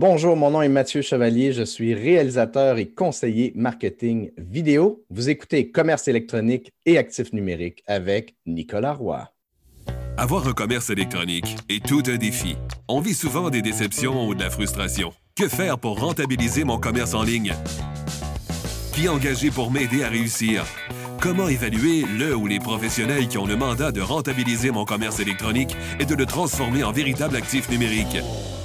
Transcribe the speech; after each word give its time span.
Bonjour, 0.00 0.34
mon 0.34 0.50
nom 0.50 0.62
est 0.62 0.70
Mathieu 0.70 1.02
Chevalier, 1.02 1.52
je 1.52 1.62
suis 1.62 1.92
réalisateur 1.92 2.78
et 2.78 2.88
conseiller 2.88 3.52
marketing 3.54 4.30
vidéo. 4.38 5.04
Vous 5.10 5.28
écoutez 5.28 5.70
Commerce 5.70 6.08
électronique 6.08 6.72
et 6.86 6.96
actifs 6.96 7.34
numériques 7.34 7.84
avec 7.86 8.34
Nicolas 8.46 8.94
Roy. 8.94 9.30
Avoir 10.16 10.48
un 10.48 10.54
commerce 10.54 10.88
électronique 10.88 11.54
est 11.68 11.84
tout 11.84 12.02
un 12.06 12.16
défi. 12.16 12.56
On 12.88 13.00
vit 13.00 13.12
souvent 13.12 13.50
des 13.50 13.60
déceptions 13.60 14.26
ou 14.26 14.34
de 14.34 14.42
la 14.42 14.48
frustration. 14.48 15.12
Que 15.36 15.48
faire 15.48 15.78
pour 15.78 16.00
rentabiliser 16.00 16.64
mon 16.64 16.78
commerce 16.78 17.12
en 17.12 17.22
ligne? 17.22 17.52
Qui 18.94 19.06
engager 19.06 19.50
pour 19.50 19.70
m'aider 19.70 20.02
à 20.02 20.08
réussir? 20.08 20.64
Comment 21.20 21.48
évaluer 21.48 22.06
le 22.18 22.34
ou 22.34 22.46
les 22.46 22.58
professionnels 22.58 23.28
qui 23.28 23.36
ont 23.36 23.44
le 23.44 23.56
mandat 23.56 23.92
de 23.92 24.00
rentabiliser 24.00 24.70
mon 24.70 24.86
commerce 24.86 25.20
électronique 25.20 25.76
et 25.98 26.06
de 26.06 26.14
le 26.14 26.24
transformer 26.24 26.84
en 26.84 26.90
véritable 26.90 27.36
actif 27.36 27.68
numérique? 27.68 28.16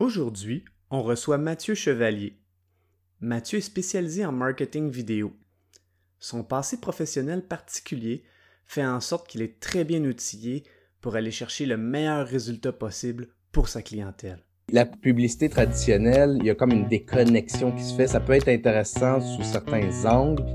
Aujourd'hui, 0.00 0.64
on 0.90 1.02
reçoit 1.02 1.36
Mathieu 1.36 1.74
Chevalier. 1.74 2.38
Mathieu 3.20 3.58
est 3.58 3.60
spécialisé 3.60 4.24
en 4.24 4.32
marketing 4.32 4.88
vidéo. 4.88 5.36
Son 6.18 6.42
passé 6.42 6.80
professionnel 6.80 7.46
particulier 7.46 8.22
fait 8.64 8.86
en 8.86 9.00
sorte 9.00 9.28
qu'il 9.28 9.42
est 9.42 9.60
très 9.60 9.84
bien 9.84 10.02
outillé 10.06 10.64
pour 11.02 11.16
aller 11.16 11.30
chercher 11.30 11.66
le 11.66 11.76
meilleur 11.76 12.26
résultat 12.26 12.72
possible 12.72 13.28
pour 13.52 13.68
sa 13.68 13.82
clientèle. 13.82 14.42
La 14.72 14.86
publicité 14.86 15.50
traditionnelle, 15.50 16.38
il 16.40 16.46
y 16.46 16.50
a 16.50 16.54
comme 16.54 16.72
une 16.72 16.88
déconnexion 16.88 17.70
qui 17.70 17.84
se 17.84 17.94
fait. 17.94 18.06
Ça 18.06 18.20
peut 18.20 18.32
être 18.32 18.48
intéressant 18.48 19.20
sous 19.20 19.42
certains 19.42 20.06
angles. 20.06 20.46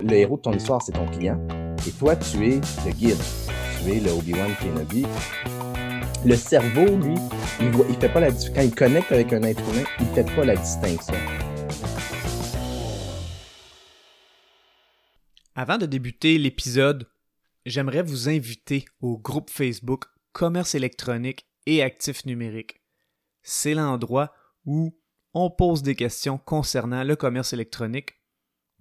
Le 0.00 0.12
héros 0.12 0.36
de 0.36 0.42
ton 0.42 0.52
histoire, 0.52 0.80
c'est 0.80 0.92
ton 0.92 1.08
client. 1.08 1.44
Et 1.88 1.90
toi, 1.90 2.14
tu 2.14 2.52
es 2.52 2.60
le 2.84 2.92
guide. 2.92 3.18
Tu 3.82 3.90
es 3.90 3.98
le 3.98 4.12
Obi-Wan 4.12 4.52
Kenobi 4.60 5.06
le 6.26 6.34
cerveau, 6.34 6.84
lui, 6.96 7.14
il, 7.60 7.70
voit, 7.70 7.86
fait 8.00 8.12
pas 8.12 8.18
la 8.18 8.32
Quand 8.32 8.60
il 8.60 8.74
connecte 8.74 9.12
avec 9.12 9.32
un 9.32 9.42
être 9.44 9.62
humain, 9.72 9.84
il 10.00 10.06
fait 10.06 10.24
pas 10.34 10.44
la 10.44 10.56
distinction. 10.56 11.14
Avant 15.54 15.78
de 15.78 15.86
débuter 15.86 16.36
l'épisode, 16.38 17.08
j'aimerais 17.64 18.02
vous 18.02 18.28
inviter 18.28 18.86
au 19.00 19.18
groupe 19.18 19.50
Facebook 19.50 20.06
Commerce 20.32 20.74
électronique 20.74 21.46
et 21.64 21.80
actifs 21.80 22.26
numériques. 22.26 22.80
C'est 23.44 23.74
l'endroit 23.74 24.34
où 24.64 24.98
on 25.32 25.48
pose 25.48 25.84
des 25.84 25.94
questions 25.94 26.38
concernant 26.38 27.04
le 27.04 27.14
commerce 27.14 27.52
électronique, 27.52 28.14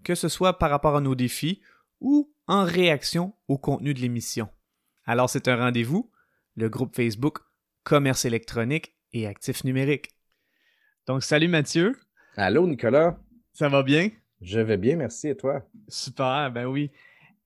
que 0.04 0.16
ce 0.16 0.30
soit 0.30 0.58
par 0.58 0.72
rapport 0.72 0.96
à 0.96 1.02
nos 1.02 1.14
défis 1.14 1.62
ou 2.02 2.34
en 2.48 2.64
réaction 2.64 3.36
au 3.48 3.60
contenu 3.60 3.94
de 3.94 4.00
l'émission. 4.00 4.50
Alors 5.06 5.30
c'est 5.30 5.48
un 5.48 5.58
rendez-vous 5.58 6.10
le 6.56 6.70
groupe 6.70 6.96
Facebook 6.96 7.40
Commerce 7.84 8.26
électronique 8.26 8.96
et 9.14 9.28
actifs 9.28 9.64
numériques. 9.64 10.10
Donc, 11.08 11.24
salut 11.24 11.48
Mathieu. 11.48 11.96
Allô 12.36 12.68
Nicolas. 12.68 13.18
Ça 13.54 13.70
va 13.70 13.84
bien? 13.84 14.10
Je 14.42 14.60
vais 14.60 14.78
bien, 14.78 14.96
merci. 14.96 15.30
Et 15.30 15.38
toi? 15.38 15.62
Super, 15.88 16.52
ben 16.52 16.66
oui. 16.66 16.92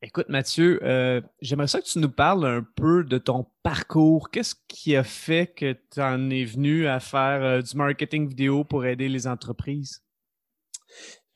Écoute 0.01 0.29
Mathieu, 0.29 0.79
euh, 0.81 1.19
j'aimerais 1.41 1.67
ça 1.67 1.81
que 1.81 1.85
tu 1.85 1.99
nous 1.99 2.09
parles 2.09 2.45
un 2.45 2.63
peu 2.63 3.03
de 3.03 3.17
ton 3.17 3.45
parcours. 3.63 4.31
Qu'est-ce 4.31 4.55
qui 4.67 4.95
a 4.95 5.03
fait 5.03 5.53
que 5.53 5.73
tu 5.73 5.99
en 5.99 6.29
es 6.29 6.45
venu 6.45 6.87
à 6.87 7.01
faire 7.01 7.43
euh, 7.43 7.61
du 7.61 7.75
marketing 7.75 8.29
vidéo 8.29 8.63
pour 8.63 8.85
aider 8.85 9.09
les 9.09 9.27
entreprises? 9.27 10.01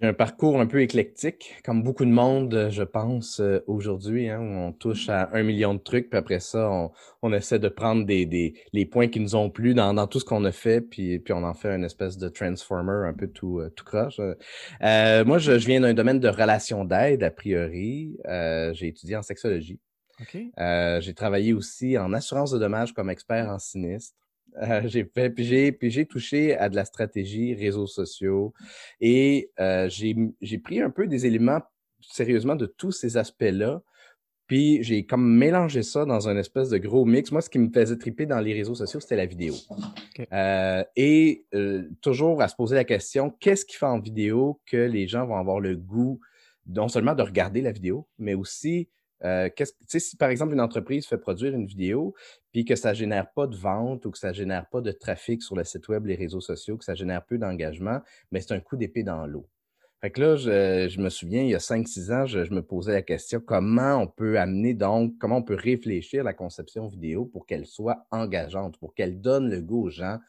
Un 0.04 0.14
parcours 0.14 0.60
un 0.60 0.68
peu 0.68 0.82
éclectique, 0.82 1.56
comme 1.64 1.82
beaucoup 1.82 2.04
de 2.04 2.12
monde, 2.12 2.68
je 2.70 2.84
pense, 2.84 3.40
euh, 3.40 3.64
aujourd'hui. 3.68 4.30
Hein, 4.30 4.42
on 4.42 4.74
touche 4.74 5.08
à 5.10 5.30
un 5.34 5.44
million 5.44 5.74
de 5.74 5.80
trucs, 5.80 6.10
puis 6.10 6.20
après 6.20 6.40
ça, 6.40 6.92
on, 7.22 7.34
essaie 7.34 7.60
de 7.60 7.70
prendre 7.70 8.06
des, 8.06 8.54
les 8.74 8.86
points 8.86 9.08
qui 9.08 9.20
nous 9.20 9.36
ont 9.36 9.50
plu 9.50 9.74
dans, 9.74 10.08
tout 10.08 10.20
ce 10.20 10.26
qu'on 10.26 10.44
a 10.46 10.52
fait, 10.52 10.82
puis, 10.82 11.20
puis 11.20 11.34
on 11.34 11.44
en 11.44 11.54
fait 11.54 11.70
une 11.70 11.86
espèce 11.86 12.18
de 12.18 12.28
transformer 12.28 13.08
un 13.08 13.14
peu 13.14 13.28
tout, 13.28 13.60
euh, 13.60 13.70
tout 13.70 13.86
croche. 13.86 14.20
Euh, 14.82 15.26
moi, 15.26 15.38
je, 15.38 15.52
viens 15.54 15.80
d'un 15.80 15.94
domaine 15.94 16.20
de 16.20 16.28
relations 16.28 16.84
d'aide, 16.84 17.24
a 17.24 17.32
priori. 17.32 18.18
j'ai 18.74 18.88
étudié 18.88 19.16
en 19.16 19.22
sexologie. 19.22 19.80
j'ai 20.28 21.14
travaillé 21.16 21.54
aussi 21.54 21.98
en 21.98 22.14
assurance 22.14 22.52
de 22.52 22.60
dommages 22.60 22.94
comme 22.94 23.10
expert 23.10 23.50
en 23.50 23.60
sinistre. 23.60 24.18
Euh, 24.62 24.82
j'ai 24.86 25.06
fait, 25.06 25.30
puis 25.30 25.46
j'ai, 25.46 26.06
touché 26.06 26.56
à 26.58 26.70
de 26.70 26.76
la 26.76 26.86
stratégie, 26.86 27.56
réseaux 27.56 27.88
sociaux, 27.88 28.54
et 29.02 29.52
euh, 29.60 29.90
j'ai, 29.90 30.58
pris 30.60 30.82
un 30.82 30.90
peu 30.90 31.08
des 31.08 31.26
éléments 31.26 31.62
sérieusement 32.02 32.56
de 32.56 32.66
tous 32.66 32.92
ces 32.92 33.18
aspects-là, 33.18 33.82
puis 34.46 34.84
j'ai 34.84 35.06
comme 35.06 35.38
mélangé 35.38 35.84
ça 35.84 36.06
dans 36.06 36.28
un 36.28 36.38
espèce 36.38 36.70
de 36.70 36.78
gros 36.78 37.06
mix. 37.06 37.32
Moi, 37.32 37.42
ce 37.42 37.50
qui 37.50 37.60
me 37.60 37.72
faisait 37.72 37.98
triper 37.98 38.26
dans 38.26 38.40
les 38.40 38.54
réseaux 38.54 38.76
sociaux, 38.76 39.00
c'était 39.00 39.16
la 39.16 39.26
vidéo. 39.26 39.56
Euh, 40.34 40.84
et 40.96 41.46
toujours 42.02 42.42
à 42.42 42.48
se 42.50 42.56
poser 42.56 42.76
la 42.76 42.84
question, 42.84 43.32
qu'est-ce 43.40 43.66
qui 43.66 43.78
fait 43.78 43.86
en 43.86 44.00
vidéo 44.00 44.60
que 44.66 44.78
les 44.78 45.08
gens 45.08 45.26
vont 45.26 45.38
avoir 45.38 45.60
le 45.60 45.78
goût 45.78 46.20
non 46.68 46.88
seulement 46.88 47.16
de 47.16 47.24
regarder 47.24 47.62
la 47.62 47.72
vidéo, 47.72 48.08
mais 48.18 48.34
aussi 48.34 48.90
euh, 49.24 49.50
si 49.88 50.18
par 50.18 50.30
exemple 50.30 50.54
une 50.54 50.62
entreprise 50.62 51.06
fait 51.06 51.18
produire 51.18 51.54
une 51.54 51.66
vidéo, 51.66 52.14
puis 52.52 52.66
que 52.66 52.76
ça 52.76 52.90
ne 52.90 52.96
génère 52.96 53.32
pas 53.32 53.48
de 53.48 53.56
vente 53.56 54.06
ou 54.06 54.12
que 54.12 54.18
ça 54.18 54.30
ne 54.30 54.34
génère 54.34 54.68
pas 54.70 54.82
de 54.82 54.92
trafic 54.92 55.42
sur 55.42 55.56
le 55.56 55.64
site 55.64 55.88
web, 55.88 56.06
les 56.06 56.16
réseaux 56.16 56.42
sociaux, 56.42 56.78
que 56.78 56.86
ça 56.86 56.96
génère 56.96 57.26
peu 57.26 57.38
d'engagement, 57.38 58.02
mais 58.32 58.42
c'est 58.42 58.54
un 58.54 58.60
coup 58.60 58.76
d'épée 58.76 59.04
dans 59.04 59.26
l'eau. 59.26 59.48
Fait 60.04 60.12
que 60.12 60.20
là, 60.20 60.36
je, 60.36 61.00
me 61.00 61.08
souviens, 61.08 61.44
il 61.44 61.52
y 61.52 61.56
a 61.56 61.60
5-6 61.60 62.12
ans, 62.12 62.26
je, 62.26 62.54
me 62.54 62.62
posais 62.62 62.92
la 62.92 63.02
question 63.02 63.40
comment 63.40 63.96
on 63.96 64.08
peut 64.08 64.38
amener 64.38 64.74
donc, 64.74 65.18
comment 65.18 65.38
on 65.38 65.44
peut 65.44 65.56
réfléchir 65.56 66.26
la 66.26 66.34
conception 66.34 66.90
vidéo 66.90 67.26
pour 67.26 67.46
qu'elle 67.46 67.66
soit 67.66 68.06
engageante, 68.12 68.78
pour 68.80 68.94
qu'elle 68.94 69.22
donne 69.22 69.50
le 69.50 69.62
goût 69.62 69.86
aux 69.86 69.90
gens 69.90 70.20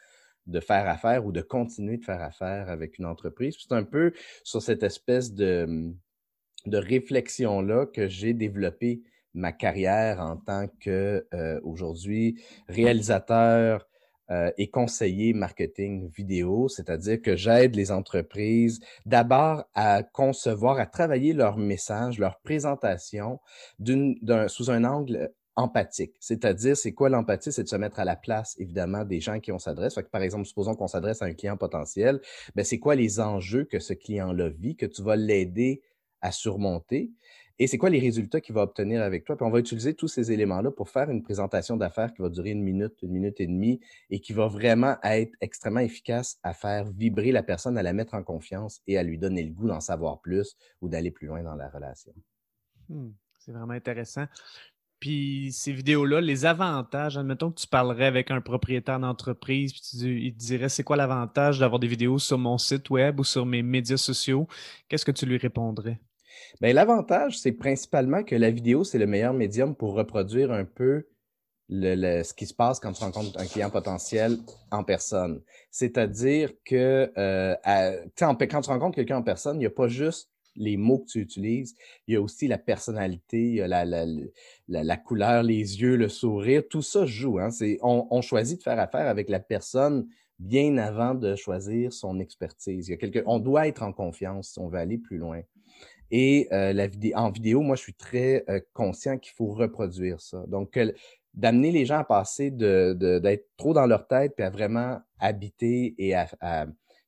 de 0.47 0.61
faire 0.61 0.89
affaire 0.89 1.27
ou 1.27 1.33
de 1.33 1.41
continuer 1.41 1.97
de 1.97 2.05
faire 2.05 2.23
affaire 2.23 2.71
avec 2.71 3.01
une 3.01 3.07
entreprise? 3.07 3.57
C'est 3.59 3.75
un 3.75 3.83
peu 3.83 4.13
sur 4.45 4.63
cette 4.63 4.85
espèce 4.85 5.35
de, 5.35 5.93
de 6.67 6.79
réflexion-là 6.79 7.87
que 7.87 8.09
j'ai 8.09 8.35
développé 8.35 9.03
ma 9.35 9.53
carrière 9.53 10.21
en 10.21 10.37
tant 10.37 10.67
que 10.81 11.27
euh, 11.35 11.61
aujourd'hui 11.65 12.41
réalisateur 12.69 13.87
euh, 14.31 14.51
et 14.57 14.71
conseiller 14.71 15.35
marketing 15.35 16.09
vidéo, 16.09 16.69
c'est-à-dire 16.69 17.21
que 17.21 17.37
j'aide 17.37 17.75
les 17.75 17.93
entreprises 17.93 18.81
d'abord 19.05 19.65
à 19.75 20.03
concevoir, 20.03 20.79
à 20.79 20.87
travailler 20.87 21.35
leur 21.35 21.59
message, 21.59 22.19
leur 22.19 22.41
présentation 22.41 23.39
sous 24.49 24.71
un 24.71 24.85
angle 24.85 25.31
empathique. 25.57 26.15
C'est-à-dire, 26.21 26.77
c'est 26.77 26.93
quoi 26.93 27.09
l'empathie? 27.09 27.53
C'est 27.53 27.65
de 27.65 27.69
se 27.69 27.77
mettre 27.77 28.01
à 28.01 28.05
la 28.05 28.17
place, 28.17 28.57
évidemment, 28.59 29.05
des 29.05 29.21
gens 29.21 29.41
qui 29.41 29.53
on 29.53 29.59
s'adresse. 29.59 29.95
Par 30.11 30.23
exemple, 30.23 30.47
supposons 30.47 30.75
qu'on 30.75 30.89
s'adresse 30.89 31.23
à 31.23 31.27
un 31.27 31.35
client 31.35 31.57
potentiel, 31.57 32.21
ben, 32.55 32.65
c'est 32.65 32.79
quoi 32.79 32.95
les 32.95 33.21
enjeux 33.21 33.65
que 33.65 33.79
ce 33.79 33.93
client-là 33.93 34.49
vit, 34.49 34.75
que 34.75 34.87
tu 34.87 35.03
vas 35.03 35.17
l'aider 35.17 35.83
à 36.25 36.33
surmonter 36.33 37.13
et 37.59 37.69
c'est 37.69 37.79
quoi 37.79 37.89
les 37.89 38.01
résultats 38.01 38.41
qu'il 38.41 38.55
va 38.55 38.63
obtenir 38.63 39.03
avec 39.03 39.25
toi? 39.25 39.37
Puis 39.37 39.47
on 39.47 39.51
va 39.51 39.61
utiliser 39.61 39.95
tous 39.95 40.09
ces 40.09 40.33
éléments-là 40.33 40.73
pour 40.73 40.89
faire 40.89 41.09
une 41.11 41.23
présentation 41.23 41.77
d'affaires 41.77 42.13
qui 42.13 42.21
va 42.21 42.29
durer 42.29 42.51
une 42.51 42.63
minute, 42.63 42.95
une 43.03 43.13
minute 43.13 43.41
et 43.41 43.47
demie 43.47 43.81
et 44.11 44.19
qui 44.21 44.33
va 44.33 44.49
vraiment 44.49 44.97
être 45.05 45.33
extrêmement 45.41 45.81
efficace 45.81 46.39
à 46.43 46.53
faire 46.53 46.91
vibrer 46.91 47.31
la 47.31 47.45
personne, 47.45 47.79
à 47.79 47.83
la 47.85 47.93
mettre 47.93 48.15
en 48.15 48.25
confiance 48.25 48.81
et 48.89 48.99
à 48.99 49.05
lui 49.05 49.19
donner 49.19 49.45
le 49.45 49.53
goût 49.53 49.69
d'en 49.69 49.81
savoir 49.81 50.21
plus 50.21 50.57
ou 50.81 50.89
d'aller 50.89 51.13
plus 51.13 51.29
loin 51.29 51.45
dans 51.45 51.55
la 51.55 51.69
relation. 51.69 52.13
Mmh, 52.89 53.11
c'est 53.39 53.53
vraiment 53.53 53.75
intéressant. 53.75 54.27
Puis 54.99 55.53
ces 55.53 55.73
vidéos-là, 55.73 56.21
les 56.21 56.47
avantages, 56.47 57.17
admettons 57.17 57.53
que 57.53 57.61
tu 57.61 57.69
parlerais 57.69 58.07
avec 58.07 58.33
un 58.33 58.41
propriétaire 58.41 58.99
d'entreprise, 58.99 59.73
puis 59.75 60.27
il 60.27 60.35
te 60.35 60.39
dirait 60.39 60.69
c'est 60.69 60.83
quoi 60.83 60.97
l'avantage 60.97 61.61
d'avoir 61.61 61.79
des 61.79 61.87
vidéos 61.87 62.19
sur 62.19 62.39
mon 62.39 62.59
site 62.59 62.91
web 62.91 63.21
ou 63.21 63.25
sur 63.25 63.47
mes 63.47 63.63
médias 63.63 63.97
sociaux, 63.97 64.49
qu'est-ce 64.89 65.05
que 65.05 65.13
tu 65.13 65.25
lui 65.25 65.37
répondrais? 65.37 66.01
Ben, 66.61 66.75
l'avantage, 66.75 67.39
c'est 67.39 67.53
principalement 67.53 68.23
que 68.23 68.37
la 68.37 68.51
vidéo, 68.51 68.85
c'est 68.85 68.99
le 68.99 69.07
meilleur 69.07 69.35
médium 69.35 69.75
pour 69.75 69.95
reproduire 69.95 70.53
un 70.53 70.65
peu 70.65 71.07
ce 71.71 72.35
qui 72.35 72.47
se 72.47 72.55
passe 72.55 72.79
quand 72.79 72.93
tu 72.93 73.03
rencontres 73.03 73.39
un 73.39 73.47
client 73.47 73.71
potentiel 73.71 74.39
en 74.71 74.85
personne. 74.85 75.41
C'est-à-dire 75.71 76.53
que 76.65 77.11
euh, 77.17 77.97
quand 78.19 78.35
tu 78.37 78.71
rencontres 78.71 78.97
quelqu'un 78.97 79.19
en 79.19 79.23
personne, 79.23 79.57
il 79.57 79.61
n'y 79.61 79.67
a 79.67 79.71
pas 79.71 79.89
juste 79.89 80.31
les 80.57 80.77
mots 80.77 80.99
que 80.99 81.07
tu 81.07 81.21
utilises, 81.21 81.75
il 82.07 82.15
y 82.15 82.17
a 82.17 82.23
aussi 82.23 82.47
la 82.47 82.59
personnalité, 82.59 83.41
il 83.41 83.55
y 83.57 83.61
a 83.61 83.85
la, 84.69 84.97
couleur, 84.97 85.43
les 85.43 85.81
yeux, 85.81 85.97
le 85.97 86.09
sourire, 86.09 86.63
tout 86.69 86.83
ça 86.83 87.07
joue. 87.07 87.39
Hein. 87.39 87.49
On, 87.83 88.23
choisit 88.23 88.59
de 88.59 88.63
faire 88.63 88.79
affaire 88.79 89.09
avec 89.09 89.29
la 89.29 89.41
personne 89.41 90.07
bien 90.39 90.79
avant 90.79 91.15
de 91.15 91.35
choisir 91.35 91.93
son 91.93 92.19
expertise. 92.21 92.93
On 93.27 93.39
doit 93.39 93.69
être 93.69 93.83
en 93.83 93.93
confiance 93.93 94.53
si 94.53 94.59
on 94.59 94.69
veut 94.69 94.79
aller 94.79 94.99
plus 94.99 95.19
loin. 95.19 95.41
Et 96.17 96.47
euh, 96.53 96.73
la 96.73 96.87
en 97.17 97.33
vidéo, 97.33 97.61
moi, 97.61 97.75
je 97.75 97.83
suis 97.83 97.93
très 97.93 98.45
euh, 98.49 98.61
conscient 98.73 99.19
qu'il 99.19 99.33
faut 99.33 99.49
reproduire 99.49 100.21
ça. 100.21 100.45
Donc, 100.47 100.79
d'amener 101.35 101.73
les 101.73 101.85
gens 101.87 101.99
à 101.99 102.05
passer 102.05 102.53
d'être 102.53 102.97
de, 102.97 103.45
trop 103.57 103.75
dans 103.75 103.87
leur 103.87 104.07
tête 104.07 104.35
puis 104.37 104.45
à 104.45 104.51
vraiment 104.51 105.01
habiter 105.19 105.97
et 105.99 106.15
à, 106.15 106.29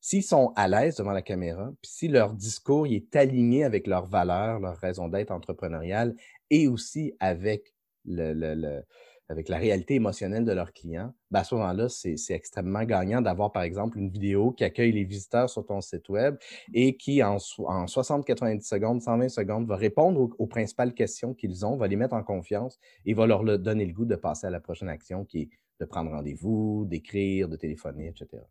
s'ils 0.01 0.25
sont 0.25 0.53
à 0.57 0.67
l'aise 0.67 0.97
devant 0.97 1.13
la 1.13 1.23
caméra, 1.23 1.71
puis 1.81 1.89
si 1.93 2.09
leur 2.09 2.33
discours 2.33 2.89
est 2.89 3.15
aligné 3.15 3.63
avec 3.63 3.87
leurs 3.87 4.07
valeurs, 4.07 4.59
leur 4.59 4.77
raison 4.79 5.07
d'être 5.07 5.31
entrepreneuriale 5.31 6.17
et 6.51 6.67
aussi 6.67 7.15
avec 7.21 7.73
le, 8.07 8.33
le 8.33 8.83
avec 9.29 9.49
la 9.49 9.59
réalité 9.59 9.95
émotionnelle 9.95 10.45
de 10.45 10.53
leurs 10.53 10.73
clients, 10.73 11.13
ben 11.31 11.41
à 11.41 11.45
ce 11.45 11.55
moment-là, 11.57 11.89
c'est 11.89 12.17
extrêmement 12.31 12.85
gagnant 12.85 13.21
d'avoir, 13.21 13.53
par 13.53 13.63
exemple, 13.63 13.99
une 13.99 14.09
vidéo 14.09 14.53
qui 14.53 14.65
accueille 14.65 14.93
les 14.93 15.05
visiteurs 15.05 15.51
sur 15.51 15.67
ton 15.67 15.81
site 15.81 16.09
web 16.09 16.37
et 16.73 16.97
qui, 16.97 17.23
en, 17.23 17.37
en 17.59 17.85
60-90 17.87 18.61
secondes, 18.63 19.03
120 19.03 19.29
secondes, 19.29 19.67
va 19.67 19.77
répondre 19.77 20.31
aux, 20.39 20.47
principales 20.47 20.95
questions 20.95 21.35
qu'ils 21.35 21.67
ont, 21.67 21.77
va 21.77 21.89
les 21.89 21.97
mettre 21.97 22.15
en 22.15 22.23
confiance 22.23 22.79
et 23.05 23.15
va 23.15 23.27
leur 23.27 23.45
donner 23.59 23.85
le 23.85 23.93
goût 23.93 24.05
de 24.07 24.17
passer 24.17 24.47
à 24.47 24.51
la 24.51 24.61
prochaine 24.61 24.89
action 24.89 25.25
qui 25.25 25.43
est 25.43 25.51
de 25.81 25.85
prendre 25.85 26.11
rendez-vous, 26.11 26.87
d'écrire, 26.87 27.49
de 27.49 27.57
téléphoner, 27.57 28.09
etc. 28.09 28.43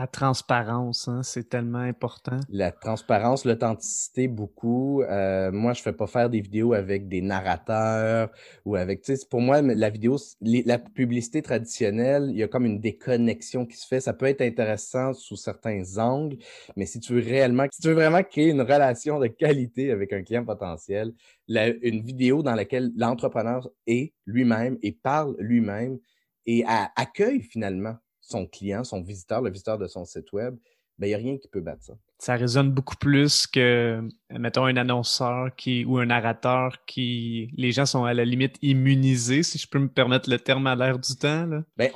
La 0.00 0.06
transparence, 0.06 1.08
hein, 1.08 1.22
c'est 1.22 1.50
tellement 1.50 1.80
important. 1.80 2.40
La 2.48 2.72
transparence, 2.72 3.44
l'authenticité, 3.44 4.28
beaucoup. 4.28 5.02
Euh, 5.02 5.52
moi, 5.52 5.74
je 5.74 5.80
ne 5.80 5.82
fais 5.82 5.92
pas 5.92 6.06
faire 6.06 6.30
des 6.30 6.40
vidéos 6.40 6.72
avec 6.72 7.06
des 7.06 7.20
narrateurs 7.20 8.30
ou 8.64 8.76
avec, 8.76 9.04
pour 9.28 9.42
moi, 9.42 9.60
la 9.60 9.90
vidéo, 9.90 10.16
la 10.40 10.78
publicité 10.78 11.42
traditionnelle, 11.42 12.28
il 12.30 12.38
y 12.38 12.42
a 12.42 12.48
comme 12.48 12.64
une 12.64 12.80
déconnexion 12.80 13.66
qui 13.66 13.76
se 13.76 13.86
fait. 13.86 14.00
Ça 14.00 14.14
peut 14.14 14.24
être 14.24 14.40
intéressant 14.40 15.12
sous 15.12 15.36
certains 15.36 15.82
angles, 15.98 16.38
mais 16.76 16.86
si 16.86 16.98
tu 16.98 17.12
veux 17.12 17.22
réellement, 17.22 17.66
si 17.70 17.82
tu 17.82 17.88
veux 17.88 17.94
vraiment 17.94 18.22
créer 18.22 18.48
une 18.48 18.62
relation 18.62 19.18
de 19.18 19.26
qualité 19.26 19.90
avec 19.90 20.14
un 20.14 20.22
client 20.22 20.46
potentiel, 20.46 21.12
une 21.46 22.00
vidéo 22.00 22.42
dans 22.42 22.54
laquelle 22.54 22.90
l'entrepreneur 22.96 23.68
est 23.86 24.14
lui-même 24.24 24.78
et 24.80 24.92
parle 24.92 25.36
lui-même 25.38 25.98
et 26.46 26.64
accueille 26.96 27.42
finalement 27.42 27.96
son 28.30 28.46
client, 28.46 28.84
son 28.84 29.02
visiteur, 29.02 29.42
le 29.42 29.50
visiteur 29.50 29.78
de 29.78 29.86
son 29.86 30.04
site 30.04 30.32
web, 30.32 30.56
ben, 31.00 31.06
il 31.06 31.10
n'y 31.10 31.14
a 31.14 31.18
rien 31.18 31.38
qui 31.38 31.48
peut 31.48 31.60
battre 31.60 31.82
ça. 31.82 31.94
Ça 32.18 32.36
résonne 32.36 32.70
beaucoup 32.70 32.96
plus 32.96 33.46
que, 33.46 34.06
mettons, 34.30 34.66
un 34.66 34.76
annonceur 34.76 35.56
qui, 35.56 35.86
ou 35.86 35.96
un 35.96 36.04
narrateur 36.04 36.84
qui. 36.84 37.50
Les 37.56 37.72
gens 37.72 37.86
sont 37.86 38.04
à 38.04 38.12
la 38.12 38.26
limite 38.26 38.56
immunisés, 38.60 39.42
si 39.42 39.56
je 39.56 39.66
peux 39.66 39.78
me 39.78 39.88
permettre 39.88 40.28
le 40.28 40.38
terme 40.38 40.66
à 40.66 40.76
l'air 40.76 40.98
du 40.98 41.16
temps. 41.16 41.46
Là. 41.46 41.64
Ben, 41.78 41.90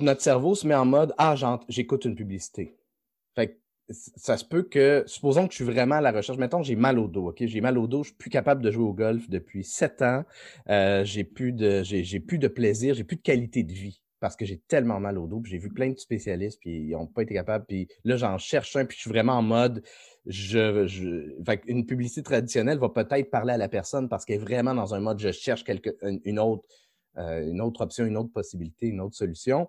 notre 0.00 0.22
cerveau 0.22 0.54
se 0.54 0.66
met 0.66 0.74
en 0.74 0.86
mode 0.86 1.12
Ah, 1.18 1.34
j'écoute 1.68 2.06
une 2.06 2.14
publicité. 2.14 2.78
Fait 3.34 3.60
ça 3.90 4.38
se 4.38 4.44
peut 4.44 4.62
que, 4.62 5.04
supposons 5.06 5.46
que 5.46 5.52
je 5.52 5.56
suis 5.56 5.64
vraiment 5.64 5.96
à 5.96 6.00
la 6.00 6.10
recherche, 6.10 6.38
mettons 6.38 6.62
j'ai 6.62 6.74
mal 6.74 6.98
au 6.98 7.06
dos, 7.06 7.28
OK? 7.28 7.44
J'ai 7.46 7.60
mal 7.60 7.78
au 7.78 7.86
dos, 7.86 8.02
je 8.02 8.08
suis 8.08 8.16
plus 8.16 8.30
capable 8.30 8.62
de 8.62 8.70
jouer 8.70 8.84
au 8.84 8.94
golf 8.94 9.28
depuis 9.28 9.62
sept 9.62 10.02
ans, 10.02 10.24
euh, 10.70 11.04
j'ai 11.04 11.22
plus 11.22 11.52
de 11.52 11.82
j'ai 11.84 12.18
plus 12.18 12.38
de 12.38 12.48
plaisir, 12.48 12.94
j'ai 12.94 13.04
plus 13.04 13.16
de 13.16 13.22
qualité 13.22 13.62
de 13.62 13.72
vie 13.72 14.00
parce 14.20 14.36
que 14.36 14.44
j'ai 14.44 14.58
tellement 14.58 15.00
mal 15.00 15.18
au 15.18 15.26
dos. 15.26 15.42
J'ai 15.44 15.58
vu 15.58 15.70
plein 15.70 15.90
de 15.90 15.98
spécialistes, 15.98 16.58
puis 16.60 16.88
ils 16.88 16.90
n'ont 16.90 17.06
pas 17.06 17.22
été 17.22 17.34
capables. 17.34 17.64
Puis 17.66 17.88
là, 18.04 18.16
j'en 18.16 18.38
cherche 18.38 18.74
un, 18.76 18.84
puis 18.84 18.96
je 18.96 19.02
suis 19.02 19.10
vraiment 19.10 19.34
en 19.34 19.42
mode. 19.42 19.82
Je, 20.26 20.86
une 21.66 21.86
publicité 21.86 22.22
traditionnelle 22.22 22.78
va 22.78 22.88
peut-être 22.88 23.30
parler 23.30 23.52
à 23.52 23.58
la 23.58 23.68
personne 23.68 24.08
parce 24.08 24.24
qu'elle 24.24 24.36
est 24.36 24.44
vraiment 24.44 24.74
dans 24.74 24.94
un 24.94 25.00
mode 25.00 25.20
je 25.20 25.30
cherche 25.30 25.62
quelque, 25.62 25.90
une, 26.02 26.40
autre, 26.40 26.66
euh, 27.18 27.48
une 27.48 27.60
autre 27.60 27.82
option, 27.82 28.04
une 28.04 28.16
autre 28.16 28.32
possibilité, 28.32 28.86
une 28.86 29.00
autre 29.00 29.14
solution. 29.14 29.68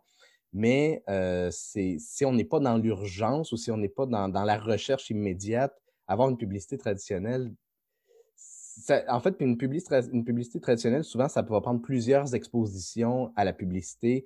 Mais 0.54 1.04
euh, 1.10 1.50
si 1.52 2.26
on 2.26 2.32
n'est 2.32 2.46
pas 2.46 2.60
dans 2.60 2.78
l'urgence 2.78 3.52
ou 3.52 3.58
si 3.58 3.70
on 3.70 3.78
n'est 3.78 3.90
pas 3.90 4.06
dans, 4.06 4.28
la 4.28 4.58
recherche 4.58 5.10
immédiate, 5.10 5.74
avoir 6.08 6.30
une 6.30 6.38
publicité 6.38 6.78
traditionnelle, 6.78 7.52
en 9.08 9.20
fait, 9.20 9.36
une 9.40 9.58
publicité, 9.58 10.60
traditionnelle, 10.60 11.04
souvent, 11.04 11.28
ça 11.28 11.44
peut 11.44 11.60
prendre 11.62 11.82
plusieurs 11.82 12.36
expositions 12.36 13.32
à 13.36 13.46
la 13.46 13.54
publicité. 13.54 14.26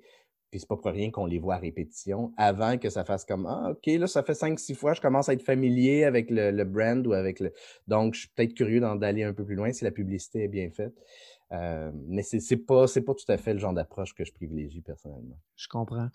Puis 0.50 0.60
c'est 0.60 0.68
pas 0.68 0.76
pour 0.76 0.90
rien 0.90 1.10
qu'on 1.10 1.24
les 1.24 1.38
voit 1.38 1.54
à 1.54 1.58
répétition 1.58 2.30
avant 2.36 2.76
que 2.76 2.90
ça 2.90 3.04
fasse 3.04 3.24
comme 3.24 3.46
Ah, 3.46 3.70
OK, 3.70 3.86
là, 3.86 4.06
ça 4.06 4.22
fait 4.22 4.34
cinq, 4.34 4.58
six 4.58 4.74
fois, 4.74 4.92
je 4.92 5.00
commence 5.00 5.30
à 5.30 5.32
être 5.32 5.42
familier 5.42 6.04
avec 6.04 6.30
le, 6.30 6.64
brand 6.64 7.06
ou 7.06 7.14
avec 7.14 7.40
le. 7.40 7.52
Donc, 7.88 8.14
je 8.14 8.20
suis 8.20 8.28
peut-être 8.28 8.52
curieux 8.52 8.80
d'aller 8.80 9.24
un 9.24 9.32
peu 9.32 9.46
plus 9.46 9.54
loin 9.54 9.72
si 9.72 9.84
la 9.84 9.90
publicité 9.90 10.44
est 10.44 10.48
bien 10.48 10.70
faite. 10.70 10.92
Euh, 11.52 11.90
mais 12.06 12.22
c'est 12.22 12.38
n'est 12.50 12.56
pas, 12.58 12.86
pas 12.86 13.14
tout 13.14 13.24
à 13.28 13.36
fait 13.36 13.52
le 13.52 13.58
genre 13.58 13.74
d'approche 13.74 14.14
que 14.14 14.24
je 14.24 14.32
privilégie 14.32 14.80
personnellement. 14.80 15.36
Je 15.56 15.68
comprends. 15.68 16.08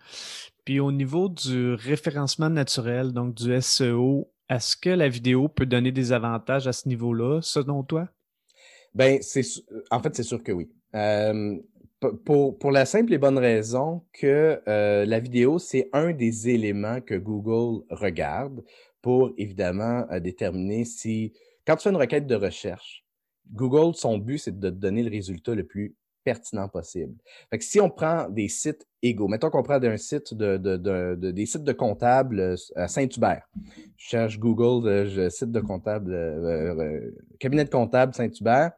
Puis 0.65 0.79
au 0.79 0.91
niveau 0.91 1.29
du 1.29 1.73
référencement 1.73 2.49
naturel, 2.49 3.13
donc 3.13 3.35
du 3.35 3.59
SEO, 3.61 4.31
est-ce 4.49 4.77
que 4.77 4.89
la 4.89 5.09
vidéo 5.09 5.47
peut 5.47 5.65
donner 5.65 5.91
des 5.91 6.11
avantages 6.11 6.67
à 6.67 6.73
ce 6.73 6.87
niveau-là, 6.87 7.41
selon 7.41 7.83
toi? 7.83 8.07
Ben, 8.93 9.19
c'est 9.21 9.41
en 9.91 10.01
fait, 10.01 10.15
c'est 10.15 10.23
sûr 10.23 10.43
que 10.43 10.51
oui. 10.51 10.69
pour, 12.25 12.57
pour, 12.57 12.71
la 12.71 12.85
simple 12.85 13.13
et 13.13 13.17
bonne 13.17 13.37
raison 13.37 14.03
que 14.13 14.61
euh, 14.67 15.05
la 15.05 15.19
vidéo, 15.19 15.59
c'est 15.59 15.89
un 15.93 16.11
des 16.13 16.49
éléments 16.49 17.01
que 17.01 17.15
Google 17.15 17.83
regarde 17.89 18.63
pour 19.01 19.31
évidemment 19.37 20.05
euh, 20.11 20.19
déterminer 20.19 20.85
si, 20.85 21.33
quand 21.65 21.75
tu 21.75 21.83
fais 21.83 21.89
une 21.89 21.97
requête 21.97 22.27
de 22.27 22.35
recherche, 22.35 23.05
Google, 23.51 23.95
son 23.95 24.17
but, 24.17 24.37
c'est 24.39 24.59
de 24.59 24.69
te 24.69 24.75
donner 24.75 25.03
le 25.03 25.09
résultat 25.09 25.55
le 25.55 25.65
plus 25.65 25.95
pertinent 26.27 26.67
possible. 26.67 27.15
Fait 27.49 27.57
que 27.57 27.63
si 27.63 27.79
on 27.79 27.89
prend 27.89 28.27
des 28.29 28.49
sites 28.49 28.85
égaux, 29.01 29.29
mettons 29.29 29.49
qu'on 29.49 29.63
prend 29.63 29.81
un 29.81 29.95
site 29.95 30.33
de, 30.33 30.57
des 31.15 31.45
sites 31.45 31.63
de 31.63 31.71
comptables 31.71 32.41
euh, 32.41 32.55
à 32.75 32.89
Saint-Hubert. 32.89 33.47
Je 33.95 34.09
cherche 34.09 34.37
Google, 34.37 34.85
euh, 34.89 35.05
je, 35.05 35.29
site 35.29 35.53
de 35.53 35.61
comptable, 35.61 36.13
euh, 36.13 37.11
cabinet 37.39 37.63
de 37.63 37.69
comptable 37.69 38.13
Saint-Hubert. 38.13 38.73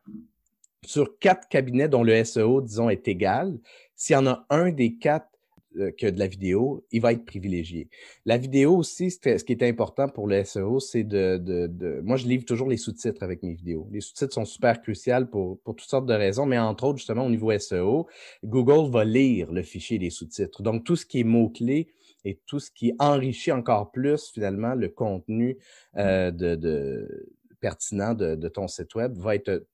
Sur 0.86 1.18
quatre 1.18 1.48
cabinets 1.50 1.90
dont 1.90 2.04
le 2.04 2.24
SEO, 2.24 2.62
disons, 2.62 2.88
est 2.88 3.08
égal, 3.08 3.58
s'il 3.96 4.14
y 4.14 4.18
en 4.18 4.28
a 4.28 4.46
un 4.52 4.70
des 4.72 4.96
quatre 4.98 5.29
que 5.76 6.10
de 6.10 6.20
la 6.20 6.28
vidéo, 6.28 6.84
il 6.92 7.02
va 7.02 7.14
être 7.14 7.26
privilégié. 7.26 7.90
La 8.26 8.38
vidéo 8.38 8.76
aussi, 8.76 9.12
ce 9.12 9.44
qui 9.44 9.54
est 9.54 9.64
important 9.64 10.10
pour 10.10 10.28
le 10.28 10.44
SEO, 10.44 10.80
c'est 10.80 11.04
de, 11.04 11.38
de, 11.38 12.02
Moi, 12.02 12.18
je 12.18 12.28
livre 12.28 12.46
toujours 12.46 12.70
les 12.70 12.78
sous-titres 12.78 13.24
avec 13.24 13.44
mes 13.44 13.54
vidéos. 13.54 13.88
Les 13.92 14.02
sous-titres 14.02 14.34
sont 14.34 14.46
super 14.46 14.82
cruciaux 14.82 15.26
pour, 15.32 15.60
pour 15.60 15.76
toutes 15.76 15.90
sortes 15.90 16.08
de 16.08 16.14
raisons, 16.14 16.46
mais 16.46 16.58
entre 16.58 16.86
autres, 16.86 16.98
justement, 16.98 17.26
au 17.26 17.30
niveau 17.30 17.58
SEO, 17.58 18.08
Google 18.44 18.92
va 18.92 19.06
lire 19.06 19.52
le 19.52 19.62
fichier 19.62 20.00
des 20.00 20.10
sous-titres. 20.10 20.62
Donc, 20.64 20.84
tout 20.84 20.96
ce 20.96 21.06
qui 21.06 21.20
est 21.20 21.24
mots-clés 21.24 21.88
et 22.26 22.40
tout 22.46 22.60
ce 22.60 22.72
qui 22.72 22.94
enrichit 23.00 23.52
encore 23.52 23.92
plus, 23.92 24.32
finalement, 24.32 24.74
le 24.76 24.90
contenu 24.90 25.58
mmh. 25.94 26.00
euh, 26.00 26.32
de, 26.32 26.56
de 26.56 27.30
pertinent 27.60 28.14
de, 28.14 28.36
de, 28.36 28.48
ton 28.48 28.68
site 28.68 28.96
web 28.96 29.18
va 29.18 29.36
être 29.36 29.66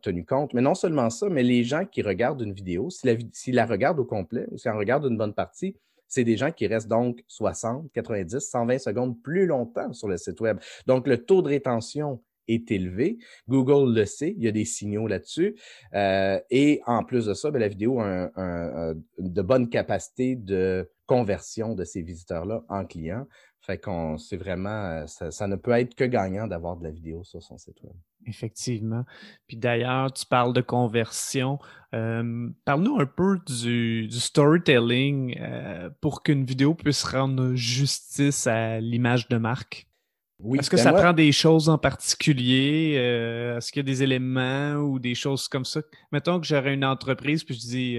tenu 0.00 0.24
compte. 0.24 0.54
Mais 0.54 0.60
non 0.60 0.74
seulement 0.74 1.10
ça, 1.10 1.28
mais 1.28 1.42
les 1.42 1.64
gens 1.64 1.84
qui 1.84 2.02
regardent 2.02 2.42
une 2.42 2.52
vidéo, 2.52 2.90
s'ils 2.90 3.54
la, 3.54 3.62
la 3.62 3.66
regardent 3.66 4.00
au 4.00 4.04
complet 4.04 4.46
ou 4.50 4.58
s'ils 4.58 4.70
en 4.70 4.76
regardent 4.76 5.06
une 5.06 5.16
bonne 5.16 5.34
partie, 5.34 5.76
c'est 6.12 6.24
des 6.24 6.36
gens 6.36 6.50
qui 6.50 6.66
restent 6.66 6.88
donc 6.88 7.24
60, 7.28 7.90
90, 7.92 8.38
120 8.38 8.78
secondes 8.78 9.22
plus 9.22 9.46
longtemps 9.46 9.92
sur 9.94 10.08
le 10.08 10.18
site 10.18 10.40
web. 10.42 10.58
Donc, 10.86 11.06
le 11.06 11.24
taux 11.24 11.40
de 11.40 11.48
rétention 11.48 12.20
est 12.48 12.70
élevé. 12.70 13.18
Google 13.48 13.94
le 13.94 14.04
sait, 14.04 14.34
il 14.36 14.44
y 14.44 14.48
a 14.48 14.52
des 14.52 14.66
signaux 14.66 15.06
là-dessus. 15.06 15.56
Euh, 15.94 16.38
et 16.50 16.82
en 16.86 17.02
plus 17.02 17.26
de 17.26 17.34
ça, 17.34 17.50
bien, 17.50 17.60
la 17.60 17.68
vidéo 17.68 18.00
a 18.00 18.30
un, 18.36 18.94
de 19.18 19.42
bonnes 19.42 19.70
capacités 19.70 20.36
de 20.36 20.90
conversion 21.06 21.74
de 21.74 21.84
ces 21.84 22.02
visiteurs-là 22.02 22.62
en 22.68 22.84
clients. 22.84 23.26
Fait 23.64 23.78
qu'on 23.78 24.18
c'est 24.18 24.36
vraiment, 24.36 25.06
ça, 25.06 25.30
ça, 25.30 25.46
ne 25.46 25.54
peut 25.54 25.70
être 25.70 25.94
que 25.94 26.02
gagnant 26.04 26.48
d'avoir 26.48 26.76
de 26.76 26.82
la 26.82 26.90
vidéo 26.90 27.22
sur 27.22 27.40
son 27.40 27.58
site 27.58 27.80
web. 27.82 27.94
Effectivement. 28.26 29.04
Puis 29.46 29.56
d'ailleurs, 29.56 30.12
tu 30.12 30.26
parles 30.26 30.52
de 30.52 30.60
conversion. 30.60 31.60
Euh, 31.94 32.48
parle-nous 32.64 32.98
un 32.98 33.06
peu 33.06 33.38
du, 33.46 34.10
storytelling 34.10 35.38
euh, 35.40 35.90
pour 36.00 36.24
qu'une 36.24 36.44
vidéo 36.44 36.74
puisse 36.74 37.04
rendre 37.04 37.54
justice 37.54 38.48
à 38.48 38.80
l'image 38.80 39.28
de 39.28 39.36
marque. 39.36 39.86
Oui, 40.40 40.58
Est-ce 40.58 40.70
que 40.70 40.76
ben 40.76 40.82
ça 40.82 40.92
prend 40.92 41.12
des 41.12 41.30
choses 41.30 41.68
en 41.68 41.78
particulier? 41.78 42.96
Euh, 42.96 43.58
est-ce 43.58 43.70
qu'il 43.70 43.78
y 43.78 43.84
a 43.84 43.92
des 43.92 44.02
éléments 44.02 44.74
ou 44.74 44.98
des 44.98 45.14
choses 45.14 45.46
comme 45.46 45.64
ça? 45.64 45.82
Mettons 46.10 46.40
que 46.40 46.46
j'aurais 46.46 46.74
une 46.74 46.84
entreprise, 46.84 47.44
puis 47.44 47.54
je 47.54 47.60
dis 47.60 47.98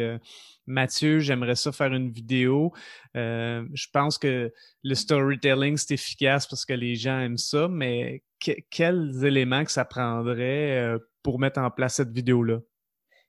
Mathieu, 0.66 1.20
j'aimerais 1.20 1.56
ça 1.56 1.72
faire 1.72 1.94
une 1.94 2.12
vidéo. 2.12 2.72
Euh, 3.16 3.66
je 3.74 3.88
pense 3.92 4.18
que 4.18 4.52
le 4.84 4.96
storytelling, 4.96 5.78
c'est 5.78 5.94
efficace 5.94 6.48
parce 6.48 6.66
que 6.66 6.74
les 6.74 6.96
gens 6.96 7.20
aiment 7.20 7.38
ça, 7.38 7.68
mais 7.68 8.24
quels 8.70 9.26
éléments 9.26 9.64
que 9.64 9.72
ça 9.72 9.86
prendrait 9.86 10.78
euh, 10.78 11.00
pour 11.22 11.40
mettre 11.40 11.60
en 11.60 11.70
place 11.70 11.96
cette 11.96 12.12
vidéo-là? 12.12 12.60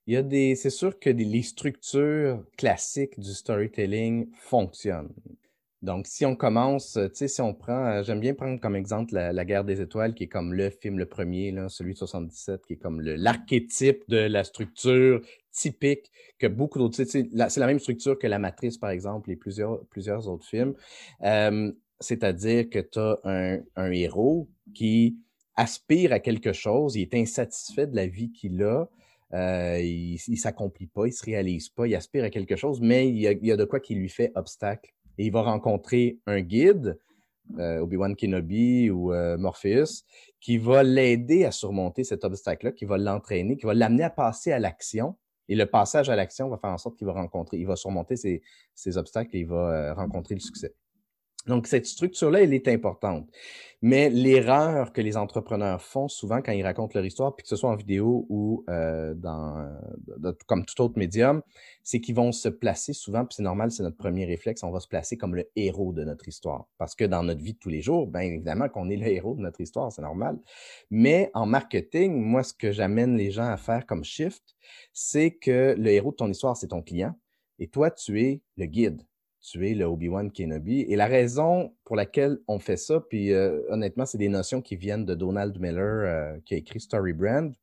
Il 0.06 0.14
y 0.14 0.16
a 0.16 0.22
des, 0.22 0.54
c'est 0.54 0.70
sûr 0.70 0.98
que 0.98 1.10
les 1.10 1.42
structures 1.42 2.44
classiques 2.58 3.18
du 3.18 3.32
storytelling 3.32 4.30
fonctionnent. 4.38 5.14
Donc, 5.84 6.06
si 6.06 6.24
on 6.24 6.34
commence, 6.34 6.94
tu 6.94 7.10
sais, 7.12 7.28
si 7.28 7.42
on 7.42 7.52
prend, 7.52 7.86
euh, 7.86 8.02
j'aime 8.02 8.20
bien 8.20 8.32
prendre 8.34 8.58
comme 8.58 8.74
exemple 8.74 9.12
la, 9.14 9.44
guerre 9.44 9.64
des 9.64 9.82
étoiles, 9.82 10.14
qui 10.14 10.24
est 10.24 10.28
comme 10.28 10.54
le 10.54 10.70
film, 10.70 10.98
le 10.98 11.06
premier, 11.06 11.50
là, 11.50 11.68
celui 11.68 11.92
de 11.92 11.98
77, 11.98 12.64
qui 12.66 12.72
est 12.72 12.76
comme 12.76 13.02
l'archétype 13.02 14.02
de 14.08 14.16
la 14.16 14.44
structure 14.44 15.20
typique 15.52 16.10
que 16.38 16.46
beaucoup 16.46 16.78
d'autres, 16.78 17.04
c'est 17.04 17.28
la, 17.32 17.66
même 17.66 17.78
structure 17.78 18.18
que 18.18 18.26
La 18.26 18.38
Matrice, 18.38 18.78
par 18.78 18.90
exemple, 18.90 19.30
et 19.30 19.36
plusieurs, 19.36 19.84
plusieurs 19.86 20.26
autres 20.26 20.46
films. 20.46 20.74
C'est-à-dire 22.00 22.68
que 22.70 22.78
tu 22.78 22.98
as 22.98 23.18
un, 23.24 23.92
héros 23.92 24.48
qui 24.74 25.18
aspire 25.56 26.12
à 26.12 26.18
quelque 26.18 26.52
chose, 26.52 26.96
il 26.96 27.02
est 27.02 27.14
insatisfait 27.14 27.86
de 27.86 27.94
la 27.94 28.06
vie 28.06 28.32
qu'il 28.32 28.62
a, 28.62 28.88
euh, 29.32 29.80
il 29.80 30.18
ne 30.28 30.36
s'accomplit 30.36 30.86
pas, 30.86 31.06
il 31.06 31.10
ne 31.10 31.14
se 31.14 31.24
réalise 31.24 31.68
pas, 31.68 31.86
il 31.86 31.94
aspire 31.94 32.24
à 32.24 32.30
quelque 32.30 32.56
chose, 32.56 32.80
mais 32.80 33.08
il 33.08 33.18
y 33.18 33.28
a, 33.28 33.32
il 33.32 33.46
y 33.46 33.52
a 33.52 33.56
de 33.56 33.64
quoi 33.64 33.80
qui 33.80 33.94
lui 33.94 34.08
fait 34.08 34.32
obstacle 34.34 34.92
et 35.18 35.26
il 35.26 35.32
va 35.32 35.42
rencontrer 35.42 36.18
un 36.26 36.40
guide, 36.40 36.98
euh, 37.58 37.80
Obi-Wan 37.80 38.16
Kenobi 38.16 38.90
ou 38.90 39.12
euh, 39.12 39.36
Morpheus, 39.36 40.04
qui 40.40 40.58
va 40.58 40.82
l'aider 40.82 41.44
à 41.44 41.50
surmonter 41.50 42.04
cet 42.04 42.24
obstacle-là, 42.24 42.72
qui 42.72 42.84
va 42.84 42.98
l'entraîner, 42.98 43.56
qui 43.56 43.66
va 43.66 43.74
l'amener 43.74 44.04
à 44.04 44.10
passer 44.10 44.52
à 44.52 44.58
l'action. 44.58 45.16
Et 45.48 45.54
le 45.54 45.66
passage 45.66 46.08
à 46.08 46.16
l'action 46.16 46.48
va 46.48 46.56
faire 46.56 46.70
en 46.70 46.78
sorte 46.78 46.96
qu'il 46.96 47.06
va 47.06 47.12
rencontrer, 47.12 47.58
il 47.58 47.66
va 47.66 47.76
surmonter 47.76 48.16
ces, 48.16 48.42
ces 48.74 48.96
obstacles 48.96 49.36
et 49.36 49.40
il 49.40 49.46
va 49.46 49.70
euh, 49.70 49.94
rencontrer 49.94 50.34
le 50.34 50.40
succès. 50.40 50.74
Donc, 51.46 51.66
cette 51.66 51.86
structure-là, 51.86 52.42
elle 52.42 52.54
est 52.54 52.68
importante. 52.68 53.28
Mais 53.86 54.08
l'erreur 54.08 54.94
que 54.94 55.02
les 55.02 55.18
entrepreneurs 55.18 55.82
font 55.82 56.08
souvent 56.08 56.40
quand 56.40 56.52
ils 56.52 56.62
racontent 56.62 56.92
leur 56.94 57.04
histoire, 57.04 57.36
puis 57.36 57.42
que 57.42 57.50
ce 57.50 57.56
soit 57.56 57.68
en 57.68 57.76
vidéo 57.76 58.24
ou 58.30 58.64
euh, 58.70 59.12
dans, 59.12 59.70
comme 60.46 60.64
tout 60.64 60.80
autre 60.80 60.98
médium, 60.98 61.42
c'est 61.82 62.00
qu'ils 62.00 62.14
vont 62.14 62.32
se 62.32 62.48
placer 62.48 62.94
souvent, 62.94 63.26
puis 63.26 63.34
c'est 63.36 63.42
normal, 63.42 63.70
c'est 63.70 63.82
notre 63.82 63.98
premier 63.98 64.24
réflexe, 64.24 64.62
on 64.62 64.70
va 64.70 64.80
se 64.80 64.88
placer 64.88 65.18
comme 65.18 65.34
le 65.34 65.50
héros 65.54 65.92
de 65.92 66.02
notre 66.02 66.26
histoire. 66.28 66.66
Parce 66.78 66.94
que 66.94 67.04
dans 67.04 67.22
notre 67.22 67.42
vie 67.42 67.52
de 67.52 67.58
tous 67.58 67.68
les 67.68 67.82
jours, 67.82 68.06
bien 68.06 68.22
évidemment 68.22 68.70
qu'on 68.70 68.88
est 68.88 68.96
le 68.96 69.06
héros 69.06 69.34
de 69.34 69.42
notre 69.42 69.60
histoire, 69.60 69.92
c'est 69.92 70.00
normal. 70.00 70.38
Mais 70.90 71.30
en 71.34 71.44
marketing, 71.44 72.14
moi, 72.18 72.42
ce 72.42 72.54
que 72.54 72.72
j'amène 72.72 73.18
les 73.18 73.30
gens 73.30 73.48
à 73.48 73.58
faire 73.58 73.84
comme 73.84 74.02
shift, 74.02 74.56
c'est 74.94 75.32
que 75.32 75.74
le 75.76 75.90
héros 75.90 76.12
de 76.12 76.16
ton 76.16 76.30
histoire, 76.30 76.56
c'est 76.56 76.68
ton 76.68 76.80
client. 76.80 77.14
Et 77.58 77.68
toi, 77.68 77.90
tu 77.90 78.22
es 78.22 78.40
le 78.56 78.64
guide 78.64 79.02
tuer 79.44 79.74
le 79.74 79.84
Obi-Wan 79.84 80.32
Kenobi. 80.32 80.80
Et 80.88 80.96
la 80.96 81.06
raison 81.06 81.74
pour 81.84 81.96
laquelle 81.96 82.38
on 82.48 82.58
fait 82.58 82.76
ça, 82.76 83.00
puis 83.00 83.32
euh, 83.32 83.60
honnêtement, 83.68 84.06
c'est 84.06 84.18
des 84.18 84.28
notions 84.28 84.62
qui 84.62 84.76
viennent 84.76 85.04
de 85.04 85.14
Donald 85.14 85.56
Miller, 85.60 86.34
euh, 86.34 86.40
qui 86.46 86.54
a 86.54 86.56
écrit 86.56 86.80
Story 86.80 87.12
Brand, 87.12 87.54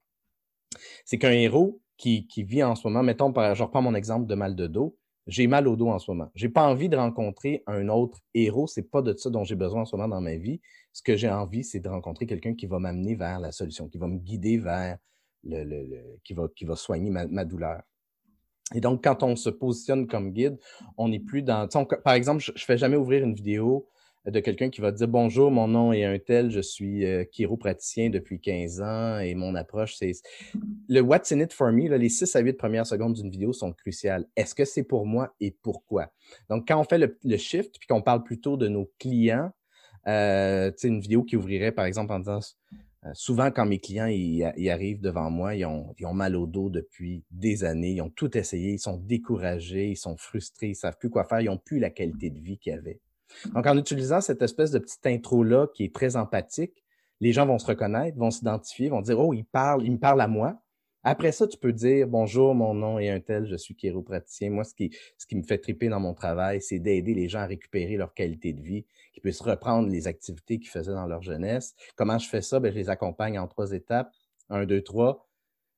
c'est 1.06 1.18
qu'un 1.18 1.32
héros 1.32 1.82
qui, 1.98 2.28
qui, 2.28 2.44
vit 2.44 2.64
en 2.64 2.76
ce 2.76 2.88
moment, 2.88 3.04
mettons, 3.04 3.34
je 3.54 3.64
reprends 3.64 3.82
mon 3.82 3.96
exemple 3.96 4.28
de 4.28 4.36
mal 4.36 4.56
de 4.56 4.68
dos, 4.68 4.98
j'ai 5.28 5.48
mal 5.48 5.68
au 5.68 5.76
dos 5.76 5.90
en 5.90 6.00
ce 6.00 6.10
moment. 6.10 6.32
J'ai 6.36 6.50
pas 6.50 6.68
envie 6.68 6.88
de 6.88 6.98
rencontrer 6.98 7.64
un 7.68 7.90
autre 7.90 8.20
héros, 8.34 8.68
c'est 8.68 8.90
pas 8.90 9.02
de 9.02 9.14
ça 9.14 9.30
dont 9.30 9.44
j'ai 9.44 9.56
besoin 9.56 9.82
en 9.82 9.86
ce 9.86 9.96
moment 9.96 10.08
dans 10.08 10.22
ma 10.22 10.36
vie. 10.36 10.62
Ce 10.94 11.02
que 11.02 11.16
j'ai 11.16 11.30
envie, 11.30 11.64
c'est 11.64 11.80
de 11.80 11.90
rencontrer 11.90 12.26
quelqu'un 12.26 12.54
qui 12.54 12.68
va 12.68 12.80
m'amener 12.80 13.16
vers 13.16 13.40
la 13.40 13.52
solution, 13.52 13.88
qui 13.88 13.98
va 13.98 14.08
me 14.08 14.18
guider 14.18 14.58
vers 14.58 14.98
le, 15.44 15.64
le, 15.64 16.20
qui, 16.24 16.34
va, 16.34 16.48
qui 16.56 16.66
va 16.66 16.76
soigner 16.76 17.10
ma 17.10 17.46
douleur. 17.46 17.82
Et 18.74 18.82
donc, 18.82 19.04
quand 19.04 19.24
on 19.24 19.36
se 19.36 19.50
positionne 19.50 20.08
comme 20.08 20.32
guide, 20.32 20.58
on 20.98 21.10
n'est 21.10 21.20
plus 21.20 21.42
dans. 21.42 21.68
par 22.04 22.14
exemple, 22.14 22.42
je 22.44 22.52
ne 22.52 22.58
fais 22.58 22.78
jamais 22.78 22.96
ouvrir 22.96 23.24
une 23.24 23.34
vidéo 23.34 23.88
de 24.26 24.40
quelqu'un 24.40 24.70
qui 24.70 24.82
va 24.82 24.92
dire 24.92 25.08
Bonjour, 25.08 25.50
mon 25.50 25.68
nom 25.68 25.94
est 25.94 26.04
un 26.04 26.20
tel, 26.20 26.52
je 26.52 26.62
suis 26.62 27.06
euh, 27.06 27.24
chiropraticien 27.24 28.10
depuis 28.10 28.40
15 28.40 28.82
ans 28.82 29.20
et 29.20 29.34
mon 29.36 29.56
approche, 29.56 29.96
c'est. 29.96 30.12
Le 30.88 31.02
What's 31.02 31.32
in 31.32 31.40
it 31.40 31.54
for 31.54 31.72
me, 31.72 31.88
les 31.96 32.10
6 32.10 32.36
à 32.36 32.40
8 32.40 32.54
premières 32.54 32.86
secondes 32.86 33.14
d'une 33.14 33.30
vidéo 33.30 33.54
sont 33.54 33.74
cruciales. 33.74 34.28
Est-ce 34.36 34.54
que 34.54 34.66
c'est 34.66 34.84
pour 34.84 35.06
moi 35.06 35.34
et 35.40 35.52
pourquoi? 35.62 36.12
Donc, 36.50 36.68
quand 36.68 36.80
on 36.80 36.84
fait 36.84 37.00
le, 37.00 37.38
shift 37.38 37.78
puis 37.80 37.88
qu'on 37.88 38.02
parle 38.02 38.24
plutôt 38.24 38.58
de 38.58 38.68
nos 38.68 38.92
clients, 39.00 39.52
euh, 40.08 40.72
une 40.84 41.00
vidéo 41.00 41.24
qui 41.24 41.36
ouvrirait 41.36 41.72
par 41.72 41.86
exemple 41.86 42.12
en 42.12 42.20
disant 42.20 42.40
souvent, 43.14 43.52
quand 43.52 43.66
mes 43.66 43.80
clients 43.80 44.08
ils, 44.08 44.70
arrivent 44.70 45.02
devant 45.02 45.30
moi, 45.30 45.56
ils 45.56 45.66
ont, 45.66 45.94
ils 45.98 46.06
ont, 46.06 46.14
mal 46.14 46.36
au 46.36 46.46
dos 46.46 46.70
depuis 46.70 47.24
des 47.32 47.64
années, 47.64 47.92
ils 47.92 48.02
ont 48.02 48.10
tout 48.10 48.38
essayé, 48.38 48.74
ils 48.74 48.80
sont 48.80 48.98
découragés, 48.98 49.90
ils 49.92 49.98
sont 49.98 50.18
frustrés, 50.18 50.68
ils 50.68 50.72
ne 50.72 50.76
savent 50.76 50.98
plus 50.98 51.10
quoi 51.10 51.24
faire, 51.24 51.42
ils 51.42 51.46
n'ont 51.46 51.58
plus 51.58 51.80
la 51.80 51.90
qualité 51.90 52.30
de 52.30 52.40
vie 52.40 52.58
qu'ils 52.58 52.74
avaient. 52.74 53.00
Donc, 53.54 53.66
en 53.66 53.78
utilisant 53.78 54.22
cette 54.22 54.42
espèce 54.42 54.72
de 54.72 54.80
petite 54.80 55.06
intro-là 55.06 55.68
qui 55.74 55.84
est 55.86 55.96
très 55.96 56.16
empathique, 56.16 56.84
les 57.20 57.34
gens 57.34 57.46
vont 57.46 57.60
se 57.60 57.66
reconnaître, 57.66 58.18
vont 58.18 58.32
s'identifier, 58.32 58.90
vont 58.90 59.02
dire 59.02 59.20
Oh, 59.20 59.34
il 59.34 59.46
parle, 59.46 59.84
il 59.84 59.94
me 59.94 60.00
parle 60.00 60.22
à 60.22 60.28
moi. 60.28 60.62
Après 61.04 61.32
ça, 61.32 61.48
tu 61.48 61.58
peux 61.58 61.74
dire 61.74 62.08
bonjour, 62.08 62.54
mon 62.54 62.76
nom 62.76 63.00
est 63.00 63.10
un 63.10 63.20
tel, 63.20 63.48
je 63.48 63.56
suis 63.56 63.76
chiropraticien. 63.76 64.52
Moi, 64.52 64.64
ce 64.64 64.76
qui, 64.76 64.96
ce 65.18 65.26
qui 65.26 65.36
me 65.36 65.44
fait 65.44 65.58
triper 65.58 65.90
dans 65.90 66.00
mon 66.00 66.14
travail, 66.14 66.62
c'est 66.62 66.80
d'aider 66.80 67.16
les 67.16 67.28
gens 67.28 67.40
à 67.40 67.48
récupérer 67.48 67.98
leur 67.98 68.14
qualité 68.14 68.54
de 68.54 68.62
vie, 68.62 68.86
qu'ils 69.14 69.22
puissent 69.22 69.42
reprendre 69.42 69.90
les 69.90 70.08
activités 70.08 70.60
qu'ils 70.60 70.70
faisaient 70.70 70.94
dans 70.94 71.08
leur 71.08 71.24
jeunesse. 71.24 71.74
Comment 71.96 72.20
je 72.20 72.30
fais 72.30 72.42
ça? 72.42 72.60
Ben, 72.60 72.72
je 72.72 72.78
les 72.78 72.90
accompagne 72.90 73.40
en 73.40 73.48
trois 73.48 73.72
étapes. 73.72 74.12
Un, 74.50 74.66
deux, 74.66 74.82
trois. 74.82 75.28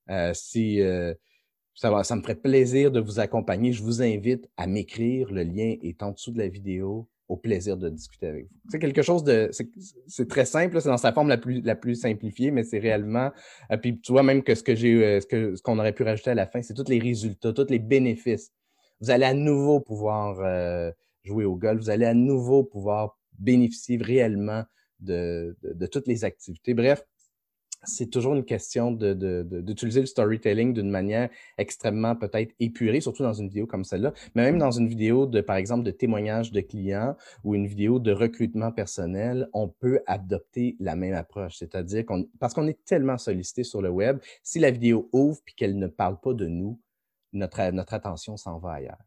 Euh, 0.10 0.34
si 0.34 0.82
euh, 0.82 1.14
ça, 1.74 1.90
va, 1.90 2.04
ça 2.04 2.18
me 2.18 2.22
ferait 2.22 2.36
plaisir 2.36 2.92
de 2.92 3.00
vous 3.00 3.20
accompagner, 3.20 3.72
je 3.72 3.82
vous 3.82 4.02
invite 4.02 4.50
à 4.58 4.68
m'écrire. 4.68 5.32
Le 5.32 5.44
lien 5.44 5.76
est 5.82 6.04
en 6.04 6.12
dessous 6.12 6.32
de 6.32 6.40
la 6.40 6.50
vidéo 6.50 7.08
au 7.28 7.38
plaisir 7.38 7.78
de 7.78 7.90
discuter 7.90 8.28
avec 8.28 8.46
vous. 8.46 8.58
C'est 8.70 8.80
quelque 8.80 9.02
chose 9.02 9.24
de. 9.24 9.50
C'est 10.08 10.28
très 10.28 10.46
simple, 10.46 10.82
c'est 10.82 10.90
dans 10.90 10.98
sa 10.98 11.14
forme 11.14 11.30
la 11.30 11.38
plus, 11.38 11.62
la 11.62 11.76
plus 11.76 11.96
simplifiée, 11.96 12.52
mais 12.52 12.64
c'est 12.64 12.80
réellement. 12.80 13.32
Euh, 13.72 13.78
puis 13.78 14.00
tu 14.00 14.12
vois, 14.12 14.24
même 14.24 14.44
que 14.44 14.56
ce 14.56 14.64
que 14.64 14.76
j'ai 14.76 14.94
euh, 15.04 15.20
ce 15.22 15.28
qu'on 15.28 15.56
ce 15.56 15.62
qu'on 15.62 15.80
aurait 15.80 15.94
pu 15.94 16.04
rajouter 16.04 16.32
à 16.32 16.36
la 16.36 16.48
fin, 16.48 16.62
c'est 16.62 16.74
tous 16.74 16.90
les 16.90 17.00
résultats, 17.00 17.54
tous 17.54 17.70
les 17.70 17.80
bénéfices. 17.80 18.52
Vous 19.00 19.10
allez 19.10 19.26
à 19.26 19.34
nouveau 19.34 19.80
pouvoir 19.80 20.40
euh, 20.42 20.92
jouer 21.24 21.46
au 21.46 21.56
golf, 21.56 21.80
vous 21.80 21.90
allez 21.90 22.06
à 22.06 22.14
nouveau 22.14 22.64
pouvoir 22.64 23.18
bénéficier 23.40 23.98
réellement 23.98 24.64
de, 25.00 25.56
de 25.64 25.86
toutes 25.88 26.08
les 26.08 26.24
activités. 26.24 26.74
Bref, 26.74 27.04
c'est 27.84 28.10
toujours 28.10 28.34
une 28.34 28.46
question 28.46 28.92
d'utiliser 28.92 30.02
le 30.02 30.06
storytelling 30.06 30.74
d'une 30.74 30.90
manière 30.90 31.30
extrêmement 31.58 32.16
peut-être 32.16 32.54
épurée, 32.60 33.02
surtout 33.02 33.24
dans 33.24 33.34
une 33.34 33.48
vidéo 33.48 33.68
comme 33.68 33.84
celle-là, 33.84 34.14
mais 34.36 34.44
même 34.44 34.58
dans 34.58 34.72
une 34.72 34.88
vidéo 34.88 35.26
de, 35.26 35.42
par 35.42 35.56
exemple, 35.56 35.84
de 35.84 35.92
témoignage 35.92 36.52
de 36.52 36.62
clients 36.62 37.16
ou 37.44 37.56
une 37.56 37.68
vidéo 37.68 38.00
de 38.00 38.12
recrutement 38.12 38.72
personnel, 38.72 39.50
on 39.54 39.68
peut 39.68 40.02
adopter 40.08 40.76
la 40.80 40.96
même 40.96 41.14
approche. 41.14 41.58
C'est-à-dire 41.58 42.06
qu'on, 42.06 42.28
parce 42.40 42.54
qu'on 42.54 42.68
est 42.68 42.84
tellement 42.86 43.18
sollicité 43.18 43.64
sur 43.64 43.82
le 43.82 43.90
web, 43.90 44.20
si 44.42 44.60
la 44.60 44.72
vidéo 44.72 45.10
ouvre 45.12 45.40
puis 45.44 45.54
qu'elle 45.56 45.78
ne 45.78 45.88
parle 45.88 46.20
pas 46.20 46.34
de 46.34 46.48
nous, 46.48 46.80
notre, 47.34 47.72
notre 47.72 47.94
attention 47.94 48.38
s'en 48.38 48.60
va 48.60 48.74
ailleurs. 48.74 49.00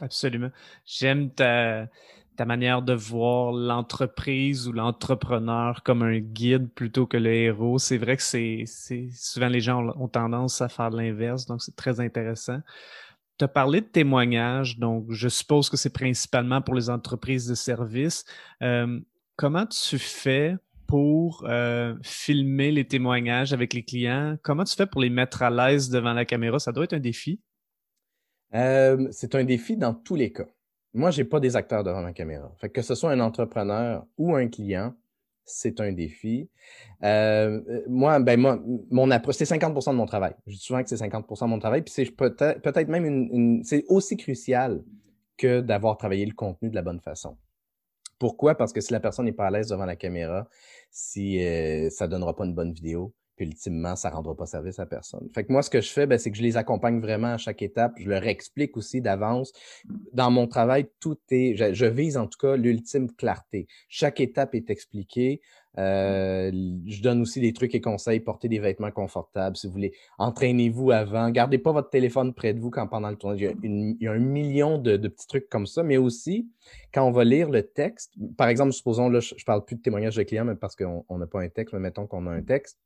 Absolument. 0.00 0.50
J'aime 0.84 1.30
ta, 1.30 1.88
ta 2.36 2.44
manière 2.44 2.82
de 2.82 2.92
voir 2.92 3.52
l'entreprise 3.52 4.68
ou 4.68 4.72
l'entrepreneur 4.72 5.82
comme 5.82 6.02
un 6.02 6.18
guide 6.18 6.68
plutôt 6.72 7.06
que 7.06 7.16
le 7.16 7.32
héros. 7.32 7.78
C'est 7.78 7.98
vrai 7.98 8.16
que 8.16 8.22
c'est 8.22 8.64
souvent 9.12 9.48
les 9.48 9.60
gens 9.60 9.86
ont, 9.96 10.08
tendance 10.08 10.60
à 10.60 10.68
faire 10.68 10.90
l'inverse, 10.90 11.46
donc 11.46 11.62
c'est 11.62 11.74
très 11.74 12.00
intéressant. 12.00 12.60
Tu 13.38 13.44
as 13.44 13.48
parlé 13.48 13.80
de 13.80 13.86
témoignages, 13.86 14.78
donc 14.78 15.06
je 15.10 15.28
suppose 15.28 15.68
que 15.68 15.76
c'est 15.76 15.92
principalement 15.92 16.62
pour 16.62 16.74
les 16.74 16.88
entreprises 16.88 17.46
de 17.46 17.54
services. 17.54 18.24
Euh, 18.62 19.00
comment 19.36 19.66
tu 19.66 19.98
fais 19.98 20.56
pour 20.86 21.44
euh, 21.48 21.94
filmer 22.02 22.70
les 22.70 22.86
témoignages 22.86 23.52
avec 23.52 23.74
les 23.74 23.82
clients? 23.82 24.36
Comment 24.42 24.64
tu 24.64 24.76
fais 24.76 24.86
pour 24.86 25.00
les 25.00 25.10
mettre 25.10 25.42
à 25.42 25.50
l'aise 25.50 25.90
devant 25.90 26.12
la 26.12 26.24
caméra? 26.24 26.58
Ça 26.58 26.72
doit 26.72 26.84
être 26.84 26.94
un 26.94 27.00
défi. 27.00 27.40
Euh, 28.54 29.08
c'est 29.10 29.34
un 29.34 29.44
défi 29.44 29.76
dans 29.76 29.94
tous 29.94 30.14
les 30.14 30.32
cas. 30.32 30.46
Moi, 30.96 31.10
j'ai 31.10 31.24
pas 31.24 31.40
des 31.40 31.56
acteurs 31.56 31.84
devant 31.84 32.00
ma 32.00 32.14
caméra. 32.14 32.50
Fait 32.56 32.70
que, 32.70 32.80
ce 32.80 32.94
soit 32.94 33.10
un 33.10 33.20
entrepreneur 33.20 34.06
ou 34.16 34.34
un 34.34 34.48
client, 34.48 34.94
c'est 35.44 35.80
un 35.80 35.92
défi. 35.92 36.48
Euh, 37.02 37.60
moi, 37.86 38.18
ben 38.18 38.40
moi, 38.40 38.58
mon 38.90 39.10
approche, 39.10 39.36
c'est 39.36 39.44
50% 39.44 39.92
de 39.92 39.96
mon 39.96 40.06
travail. 40.06 40.34
Je 40.46 40.54
dis 40.54 40.58
souvent 40.58 40.82
que 40.82 40.88
c'est 40.88 40.96
50% 40.96 41.44
de 41.44 41.50
mon 41.50 41.58
travail, 41.58 41.82
puis 41.82 41.92
c'est 41.92 42.10
peut-être 42.10 42.62
peut 42.62 42.84
même 42.86 43.04
une, 43.04 43.62
c'est 43.62 43.84
aussi 43.88 44.16
crucial 44.16 44.82
que 45.36 45.60
d'avoir 45.60 45.98
travaillé 45.98 46.24
le 46.24 46.32
contenu 46.32 46.70
de 46.70 46.74
la 46.74 46.82
bonne 46.82 47.00
façon. 47.00 47.36
Pourquoi? 48.18 48.54
Parce 48.54 48.72
que 48.72 48.80
si 48.80 48.90
la 48.90 49.00
personne 49.00 49.26
n'est 49.26 49.32
pas 49.32 49.46
à 49.46 49.50
l'aise 49.50 49.68
devant 49.68 49.84
la 49.84 49.96
caméra, 49.96 50.48
si 50.90 51.44
euh, 51.44 51.90
ça 51.90 52.08
donnera 52.08 52.34
pas 52.34 52.46
une 52.46 52.54
bonne 52.54 52.72
vidéo, 52.72 53.12
puis 53.36 53.46
ultimement, 53.46 53.96
ça 53.96 54.10
ne 54.10 54.14
rendra 54.14 54.34
pas 54.34 54.46
service 54.46 54.78
à 54.78 54.86
personne. 54.86 55.28
Fait 55.34 55.44
que 55.44 55.52
moi, 55.52 55.62
ce 55.62 55.68
que 55.68 55.82
je 55.82 55.90
fais, 55.90 56.06
ben, 56.06 56.18
c'est 56.18 56.30
que 56.30 56.36
je 56.38 56.42
les 56.42 56.56
accompagne 56.56 57.00
vraiment 57.00 57.34
à 57.34 57.38
chaque 57.38 57.60
étape. 57.60 57.92
Je 57.98 58.08
leur 58.08 58.26
explique 58.26 58.76
aussi 58.76 59.02
d'avance. 59.02 59.52
Dans 60.12 60.30
mon 60.30 60.46
travail, 60.46 60.86
tout 61.00 61.18
est, 61.30 61.54
je, 61.54 61.86
vise 61.86 62.16
en 62.16 62.26
tout 62.26 62.38
cas 62.38 62.56
l'ultime 62.56 63.12
clarté. 63.12 63.66
Chaque 63.88 64.20
étape 64.20 64.54
est 64.54 64.70
expliquée. 64.70 65.42
Euh, 65.78 66.50
je 66.86 67.02
donne 67.02 67.20
aussi 67.20 67.38
des 67.42 67.52
trucs 67.52 67.74
et 67.74 67.82
conseils. 67.82 68.20
Portez 68.20 68.48
des 68.48 68.58
vêtements 68.58 68.90
confortables. 68.90 69.56
Si 69.58 69.66
vous 69.66 69.74
voulez, 69.74 69.92
entraînez-vous 70.16 70.90
avant. 70.90 71.28
Gardez 71.28 71.58
pas 71.58 71.72
votre 71.72 71.90
téléphone 71.90 72.32
près 72.32 72.54
de 72.54 72.60
vous 72.60 72.70
quand 72.70 72.86
pendant 72.86 73.10
le 73.10 73.16
tournage. 73.16 73.42
Il 73.62 73.96
y 74.00 74.06
a, 74.06 74.12
un 74.12 74.18
million 74.18 74.78
de, 74.78 74.96
petits 74.96 75.26
trucs 75.26 75.50
comme 75.50 75.66
ça. 75.66 75.82
Mais 75.82 75.98
aussi, 75.98 76.48
quand 76.94 77.06
on 77.06 77.12
va 77.12 77.24
lire 77.24 77.50
le 77.50 77.62
texte, 77.62 78.14
par 78.38 78.48
exemple, 78.48 78.72
supposons, 78.72 79.10
là, 79.10 79.20
je, 79.20 79.34
ne 79.34 79.44
parle 79.44 79.62
plus 79.66 79.76
de 79.76 79.82
témoignage 79.82 80.16
de 80.16 80.22
clients, 80.22 80.46
mais 80.46 80.56
parce 80.56 80.74
qu'on 80.74 81.04
n'a 81.10 81.26
pas 81.26 81.42
un 81.42 81.50
texte, 81.50 81.74
mais 81.74 81.80
mettons 81.80 82.06
qu'on 82.06 82.26
a 82.26 82.30
un 82.30 82.42
texte 82.42 82.78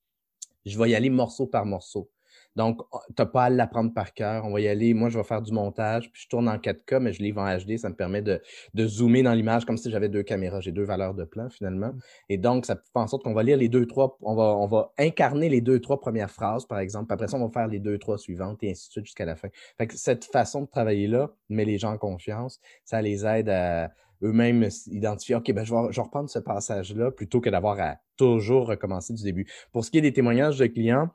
je 0.64 0.78
vais 0.78 0.90
y 0.90 0.94
aller 0.94 1.10
morceau 1.10 1.46
par 1.46 1.66
morceau. 1.66 2.10
Donc, 2.56 2.80
tu 2.90 2.98
n'as 3.18 3.26
pas 3.26 3.44
à 3.44 3.50
l'apprendre 3.50 3.92
par 3.94 4.12
cœur. 4.12 4.44
On 4.44 4.52
va 4.52 4.60
y 4.60 4.68
aller. 4.68 4.92
Moi, 4.92 5.08
je 5.08 5.18
vais 5.18 5.24
faire 5.24 5.42
du 5.42 5.52
montage, 5.52 6.10
puis 6.10 6.22
je 6.22 6.28
tourne 6.28 6.48
en 6.48 6.56
4K, 6.56 6.98
mais 6.98 7.12
je 7.12 7.22
livre 7.22 7.40
en 7.40 7.56
HD. 7.56 7.76
Ça 7.76 7.88
me 7.88 7.94
permet 7.94 8.22
de, 8.22 8.40
zoomer 8.86 9.22
dans 9.22 9.32
l'image 9.32 9.64
comme 9.64 9.76
si 9.76 9.90
j'avais 9.90 10.08
deux 10.08 10.22
caméras. 10.22 10.60
J'ai 10.60 10.72
deux 10.72 10.82
valeurs 10.82 11.14
de 11.14 11.24
plan, 11.24 11.48
finalement. 11.48 11.92
Et 12.28 12.38
donc, 12.38 12.66
ça 12.66 12.76
fait 12.76 12.82
en 12.94 13.06
sorte 13.06 13.22
qu'on 13.22 13.34
va 13.34 13.42
lire 13.42 13.56
les 13.56 13.68
deux, 13.68 13.86
trois, 13.86 14.18
on 14.22 14.34
va, 14.34 14.56
on 14.56 14.66
va 14.66 14.92
incarner 14.98 15.48
les 15.48 15.60
deux, 15.60 15.80
trois 15.80 16.00
premières 16.00 16.30
phrases, 16.30 16.66
par 16.66 16.80
exemple. 16.80 17.12
Après 17.12 17.28
ça, 17.28 17.36
on 17.36 17.46
va 17.46 17.52
faire 17.52 17.68
les 17.68 17.78
deux, 17.78 17.98
trois 17.98 18.18
suivantes 18.18 18.62
et 18.62 18.70
ainsi 18.70 18.88
de 18.88 18.92
suite 18.92 19.04
jusqu'à 19.06 19.24
la 19.24 19.36
fin. 19.36 19.48
Fait 19.78 19.86
que 19.86 19.96
cette 19.96 20.24
façon 20.24 20.62
de 20.62 20.66
travailler-là 20.66 21.30
met 21.48 21.64
les 21.64 21.78
gens 21.78 21.92
en 21.92 21.98
confiance. 21.98 22.60
Ça 22.84 23.00
les 23.00 23.24
aide 23.24 23.48
à 23.48 23.92
eux-mêmes 24.22 24.68
identifier, 24.86 25.36
OK, 25.36 25.52
ben, 25.52 25.64
je, 25.64 25.74
vais, 25.74 25.92
je 25.92 26.00
reprendre 26.00 26.28
ce 26.28 26.38
passage-là 26.38 27.10
plutôt 27.10 27.40
que 27.40 27.50
d'avoir 27.50 27.80
à 27.80 27.96
toujours 28.16 28.66
recommencer 28.66 29.12
du 29.12 29.22
début. 29.22 29.46
Pour 29.72 29.84
ce 29.84 29.90
qui 29.90 29.98
est 29.98 30.02
des 30.02 30.12
témoignages 30.12 30.58
de 30.58 30.66
clients, 30.66 31.10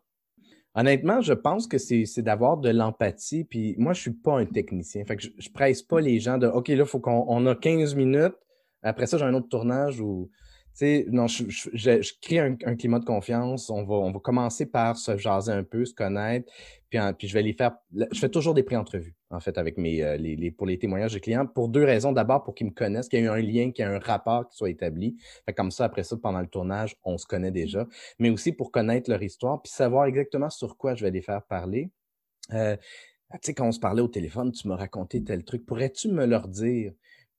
Honnêtement, 0.77 1.21
je 1.21 1.31
pense 1.31 1.67
que 1.67 1.77
c'est 1.77 2.21
d'avoir 2.21 2.57
de 2.57 2.69
l'empathie. 2.69 3.45
Puis 3.45 3.75
moi, 3.77 3.93
je 3.93 4.00
ne 4.00 4.01
suis 4.01 4.12
pas 4.12 4.38
un 4.38 4.45
technicien. 4.45 5.05
Fait 5.05 5.15
que 5.15 5.24
je, 5.24 5.29
ne 5.29 5.53
presse 5.53 5.81
pas 5.81 6.01
les 6.01 6.19
gens 6.19 6.38
de 6.38 6.47
OK, 6.47 6.67
là, 6.67 6.75
il 6.75 6.85
faut 6.85 7.00
qu'on 7.00 7.45
a 7.45 7.55
15 7.55 7.95
minutes. 7.95 8.35
Après 8.83 9.07
ça, 9.07 9.17
j'ai 9.17 9.24
un 9.24 9.33
autre 9.33 9.47
tournage 9.47 10.01
ou 10.01 10.29
sais, 10.75 11.05
non, 11.09 11.27
je, 11.27 11.45
je, 11.50 12.13
crée 12.21 12.39
un, 12.39 12.75
climat 12.75 13.00
de 13.00 13.05
confiance. 13.05 13.69
On 13.69 13.85
va, 13.85 13.95
on 13.95 14.12
va 14.12 14.19
commencer 14.19 14.65
par 14.65 14.97
se 14.97 15.17
jaser 15.17 15.51
un 15.51 15.63
peu, 15.63 15.85
se 15.85 15.93
connaître. 15.93 16.51
Puis, 16.89 17.00
puis 17.17 17.27
je 17.27 17.33
vais 17.33 17.41
les 17.41 17.53
faire. 17.53 17.77
Je 17.93 18.19
fais 18.19 18.29
toujours 18.29 18.53
des 18.53 18.63
pré-entrevues, 18.63 19.15
en 19.35 19.39
fait, 19.39 19.57
avec 19.57 19.77
mes, 19.77 20.03
euh, 20.03 20.17
les, 20.17 20.51
pour 20.51 20.67
les 20.67 20.79
témoignages 20.79 21.13
des 21.13 21.19
clients, 21.19 21.45
pour 21.45 21.69
deux 21.69 21.83
raisons. 21.83 22.11
D'abord, 22.11 22.43
pour 22.43 22.55
qu'ils 22.55 22.67
me 22.67 22.71
connaissent, 22.71 23.09
qu'il 23.09 23.19
y 23.19 23.23
ait 23.23 23.27
un 23.27 23.37
lien, 23.37 23.71
qu'il 23.71 23.85
y 23.85 23.87
ait 23.87 23.91
un 23.91 23.99
rapport 23.99 24.47
qui 24.49 24.57
soit 24.57 24.69
établi. 24.69 25.17
Fait 25.45 25.53
comme 25.53 25.71
ça, 25.71 25.85
après 25.85 26.03
ça, 26.03 26.17
pendant 26.17 26.41
le 26.41 26.47
tournage, 26.47 26.95
on 27.03 27.17
se 27.17 27.25
connaît 27.25 27.51
déjà. 27.51 27.87
Mais 28.19 28.29
aussi 28.29 28.51
pour 28.51 28.71
connaître 28.71 29.09
leur 29.09 29.21
histoire, 29.21 29.61
puis 29.61 29.71
savoir 29.71 30.05
exactement 30.05 30.49
sur 30.49 30.77
quoi 30.77 30.95
je 30.95 31.03
vais 31.05 31.11
les 31.11 31.21
faire 31.21 31.43
parler. 31.43 31.89
Euh, 32.53 32.75
tu 33.33 33.39
sais, 33.41 33.53
quand 33.53 33.67
on 33.67 33.71
se 33.71 33.79
parlait 33.79 34.01
au 34.01 34.07
téléphone, 34.07 34.51
tu 34.51 34.67
m'as 34.67 34.75
raconté 34.75 35.23
tel 35.23 35.43
truc. 35.43 35.65
Pourrais-tu 35.65 36.09
me 36.09 36.25
leur 36.25 36.47
dire? 36.47 36.93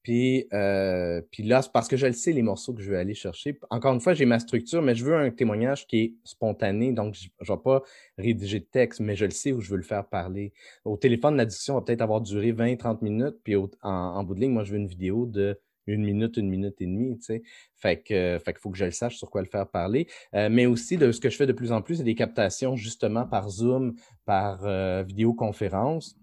Puis, 0.07 0.47
euh, 0.53 1.21
là, 1.41 1.63
c'est 1.63 1.73
parce 1.73 1.89
que 1.89 1.97
je 1.97 2.07
le 2.07 2.13
sais, 2.13 2.31
les 2.31 2.43
morceaux 2.43 2.73
que 2.73 2.81
je 2.81 2.93
veux 2.93 2.97
aller 2.97 3.13
chercher. 3.13 3.59
Encore 3.71 3.93
une 3.93 4.01
fois, 4.01 4.15
j'ai 4.15 4.25
ma 4.25 4.39
structure, 4.39 4.81
mais 4.81 4.95
je 4.95 5.05
veux 5.05 5.17
un 5.17 5.33
témoignage 5.33 5.85
qui 5.89 5.99
est 5.99 6.15
spontané. 6.23 6.93
Donc, 6.93 7.17
je 7.17 7.27
ne 7.41 7.57
vais 7.57 7.61
pas 7.61 7.83
rédiger 8.17 8.61
de 8.61 8.67
texte, 8.67 9.01
mais 9.01 9.17
je 9.17 9.25
le 9.25 9.33
sais 9.33 9.51
où 9.51 9.61
je 9.61 9.69
veux 9.69 9.79
le 9.79 9.83
faire 9.83 10.07
parler. 10.07 10.53
Au 10.85 10.97
téléphone, 10.97 11.37
la 11.37 11.45
discussion 11.45 11.75
va 11.75 11.81
peut-être 11.81 12.03
avoir 12.03 12.21
duré 12.21 12.53
20-30 12.53 13.03
minutes. 13.03 13.39
Puis 13.43 13.57
en, 13.83 14.23
bout 14.23 14.37
de 14.37 14.41
ligne, 14.43 14.53
moi, 14.53 14.63
je 14.63 14.75
veux 14.75 14.79
une 14.79 14.87
vidéo 14.87 15.27
de 15.27 15.59
une 15.89 16.05
minute, 16.05 16.37
une 16.37 16.51
minute 16.51 16.81
et 16.81 16.87
demie, 16.87 17.19
tu 17.19 17.25
sais. 17.25 17.43
Fait 17.75 18.01
que, 18.01 18.39
fait 18.39 18.53
qu'il 18.53 18.61
faut 18.61 18.71
que 18.71 18.79
je 18.79 18.85
le 18.85 18.93
sache 18.93 19.17
sur 19.17 19.29
quoi 19.29 19.41
le 19.41 19.49
faire 19.49 19.69
parler. 19.69 20.07
Euh, 20.35 20.49
mais 20.49 20.67
aussi, 20.67 20.99
de 20.99 21.11
ce 21.11 21.21
que 21.21 21.31
je 21.31 21.37
fais 21.37 21.47
de 21.47 21.53
plus 21.53 21.73
en 21.73 21.83
plus, 21.83 21.97
c'est 21.97 22.05
des 22.05 22.15
captations 22.15 22.77
justement 22.77 23.27
par 23.27 23.51
Zoom, 23.51 23.97
par 24.25 24.65
euh, 24.67 25.03
vidéoconférence, 25.03 26.15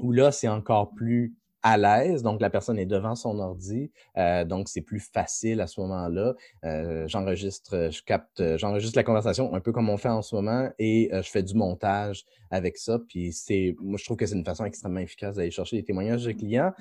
où 0.00 0.10
là, 0.10 0.32
c'est 0.32 0.48
encore 0.48 0.94
plus 0.94 1.36
à 1.62 1.76
l'aise, 1.76 2.22
donc 2.22 2.40
la 2.40 2.50
personne 2.50 2.78
est 2.78 2.86
devant 2.86 3.14
son 3.14 3.38
ordi, 3.38 3.90
euh, 4.16 4.44
donc 4.44 4.68
c'est 4.68 4.80
plus 4.80 5.00
facile 5.00 5.60
à 5.60 5.66
ce 5.66 5.80
moment-là. 5.80 6.34
Euh, 6.64 7.06
j'enregistre, 7.06 7.90
je 7.90 8.02
capte, 8.02 8.56
j'enregistre 8.56 8.96
la 8.96 9.04
conversation 9.04 9.54
un 9.54 9.60
peu 9.60 9.72
comme 9.72 9.90
on 9.90 9.96
fait 9.96 10.08
en 10.08 10.22
ce 10.22 10.34
moment 10.34 10.70
et 10.78 11.10
euh, 11.12 11.22
je 11.22 11.30
fais 11.30 11.42
du 11.42 11.54
montage 11.54 12.24
avec 12.50 12.78
ça. 12.78 12.98
Puis 13.08 13.32
c'est, 13.32 13.76
moi 13.80 13.98
je 13.98 14.04
trouve 14.04 14.16
que 14.16 14.26
c'est 14.26 14.36
une 14.36 14.44
façon 14.44 14.64
extrêmement 14.64 15.00
efficace 15.00 15.36
d'aller 15.36 15.50
chercher 15.50 15.76
des 15.76 15.84
témoignages 15.84 16.24
de 16.24 16.32
clients, 16.32 16.72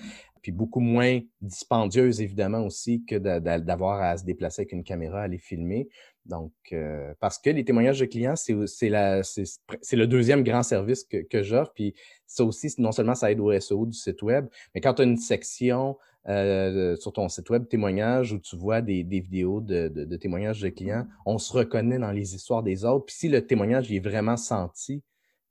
puis 0.41 0.51
beaucoup 0.51 0.79
moins 0.79 1.19
dispendieuse 1.41 2.21
évidemment 2.21 2.65
aussi 2.65 3.03
que 3.05 3.15
d'avoir 3.59 4.01
à 4.01 4.17
se 4.17 4.23
déplacer 4.23 4.61
avec 4.61 4.71
une 4.71 4.83
caméra, 4.83 5.23
à 5.23 5.27
les 5.27 5.37
filmer. 5.37 5.89
Donc, 6.29 6.53
euh, 6.71 7.13
parce 7.19 7.39
que 7.39 7.49
les 7.49 7.65
témoignages 7.65 7.99
de 7.99 8.05
clients, 8.05 8.35
c'est 8.35 8.53
le 8.53 10.05
deuxième 10.05 10.43
grand 10.43 10.61
service 10.61 11.03
que, 11.03 11.43
j'offre. 11.43 11.71
Puis 11.73 11.95
ça 12.27 12.43
aussi, 12.43 12.71
non 12.77 12.91
seulement 12.91 13.15
ça 13.15 13.31
aide 13.31 13.39
au 13.39 13.59
SEO 13.59 13.87
du 13.87 13.97
site 13.97 14.21
web, 14.21 14.47
mais 14.73 14.81
quand 14.81 14.93
tu 14.93 15.01
as 15.01 15.05
une 15.05 15.17
section 15.17 15.97
euh, 16.27 16.95
sur 16.97 17.13
ton 17.13 17.27
site 17.29 17.49
web 17.49 17.67
témoignages 17.67 18.31
où 18.31 18.39
tu 18.39 18.55
vois 18.55 18.81
des, 18.81 19.01
vidéos 19.03 19.59
de, 19.59 20.15
témoignages 20.17 20.61
de 20.61 20.69
clients, 20.69 21.07
on 21.25 21.39
se 21.39 21.51
reconnaît 21.51 21.97
dans 21.97 22.11
les 22.11 22.35
histoires 22.35 22.61
des 22.61 22.85
autres. 22.85 23.05
Puis 23.05 23.15
si 23.15 23.27
le 23.27 23.45
témoignage 23.45 23.91
est 23.91 23.99
vraiment 23.99 24.37
senti, 24.37 25.01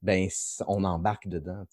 ben 0.01 0.29
on 0.69 0.85
embarque 0.85 1.27
dedans. 1.27 1.65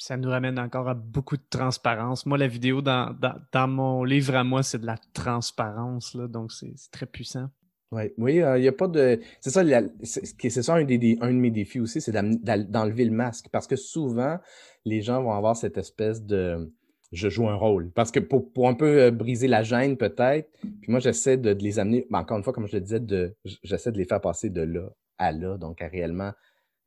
Ça 0.00 0.16
nous 0.16 0.30
ramène 0.30 0.60
encore 0.60 0.88
à 0.88 0.94
beaucoup 0.94 1.36
de 1.36 1.46
transparence. 1.50 2.24
Moi, 2.24 2.38
la 2.38 2.46
vidéo 2.46 2.82
dans, 2.82 3.16
dans 3.50 3.66
mon 3.66 4.04
livre 4.04 4.36
à 4.36 4.44
moi, 4.44 4.62
c'est 4.62 4.78
de 4.78 4.86
la 4.86 4.96
transparence, 5.12 6.14
là, 6.14 6.28
donc 6.28 6.52
c'est 6.52 6.72
très 6.92 7.06
puissant. 7.06 7.50
Ouais, 7.90 8.14
oui, 8.18 8.42
euh, 8.42 8.58
il 8.58 8.62
n'y 8.62 8.68
a 8.68 8.72
pas 8.72 8.86
de. 8.86 9.18
C'est 9.40 9.50
ça, 9.50 9.62
c'est 10.02 10.62
ça 10.62 10.74
un, 10.74 10.84
des, 10.84 11.18
un 11.22 11.28
de 11.28 11.38
mes 11.38 11.50
défis 11.50 11.80
aussi, 11.80 12.00
c'est 12.02 12.12
d'enlever 12.12 13.04
le 13.06 13.12
masque. 13.12 13.46
Parce 13.50 13.66
que 13.66 13.76
souvent, 13.76 14.38
les 14.84 15.00
gens 15.00 15.22
vont 15.22 15.32
avoir 15.32 15.56
cette 15.56 15.78
espèce 15.78 16.22
de 16.22 16.70
je 17.12 17.28
joue 17.28 17.48
un 17.48 17.54
rôle. 17.54 17.90
Parce 17.92 18.10
que 18.10 18.20
pour, 18.20 18.52
pour 18.52 18.68
un 18.68 18.74
peu 18.74 19.02
euh, 19.02 19.10
briser 19.10 19.48
la 19.48 19.62
gêne, 19.62 19.96
peut-être, 19.96 20.50
puis 20.60 20.90
moi, 20.90 21.00
j'essaie 21.00 21.36
de, 21.36 21.50
les 21.50 21.78
amener, 21.78 22.06
ben, 22.10 22.18
encore 22.20 22.36
une 22.36 22.44
fois, 22.44 22.52
comme 22.52 22.66
je 22.66 22.76
le 22.76 22.82
disais, 22.82 23.00
de, 23.00 23.34
j'essaie 23.62 23.92
de 23.92 23.98
les 23.98 24.04
faire 24.04 24.20
passer 24.20 24.50
de 24.50 24.62
là 24.62 24.90
à 25.16 25.32
là, 25.32 25.56
donc 25.56 25.82
à 25.82 25.88
réellement 25.88 26.32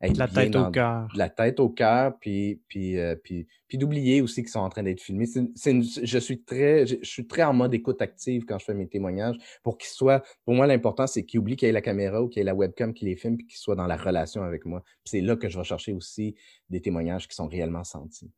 la 0.01 0.27
tête 0.27 0.55
au 0.55 0.71
cœur. 0.71 1.07
La 1.15 1.29
tête 1.29 1.59
au 1.59 1.69
cœur, 1.69 2.17
puis, 2.19 2.61
puis, 2.67 2.97
euh, 2.97 3.15
puis, 3.15 3.47
puis 3.67 3.77
d'oublier 3.77 4.21
aussi 4.21 4.41
qu'ils 4.41 4.51
sont 4.51 4.59
en 4.59 4.69
train 4.69 4.83
d'être 4.83 5.01
filmés. 5.01 5.25
je, 5.25 6.17
suis 6.19 6.43
très, 6.43 6.85
je, 6.85 6.95
suis 7.03 7.27
très 7.27 7.43
en 7.43 7.53
mode 7.53 7.73
écoute 7.73 8.01
active 8.01 8.45
quand 8.45 8.57
je 8.59 8.65
fais 8.65 8.73
mes 8.73 8.87
témoignages 8.87 9.37
pour 9.63 9.77
qu'ils 9.77 9.91
soient. 9.91 10.23
Pour 10.45 10.55
moi, 10.55 10.67
l'important, 10.67 11.07
c'est 11.07 11.23
qu'ils 11.23 11.39
oublient 11.39 11.55
qu'il 11.55 11.67
y 11.67 11.69
ait 11.69 11.73
la 11.73 11.81
caméra 11.81 12.21
ou 12.21 12.27
qu'il 12.27 12.39
y 12.39 12.41
ait 12.41 12.45
la 12.45 12.55
webcam 12.55 12.93
qui 12.93 13.05
les 13.05 13.15
filme, 13.15 13.37
puis 13.37 13.47
qu'ils 13.47 13.59
soient 13.59 13.75
dans 13.75 13.87
la 13.87 13.97
relation 13.97 14.43
avec 14.43 14.65
moi. 14.65 14.83
c'est 15.05 15.21
là 15.21 15.35
que 15.35 15.49
je 15.49 15.57
vais 15.57 15.63
chercher 15.63 15.93
aussi 15.93 16.35
des 16.69 16.81
témoignages 16.81 17.27
qui 17.27 17.35
sont 17.35 17.47
réellement 17.47 17.83
sentis. 17.83 18.31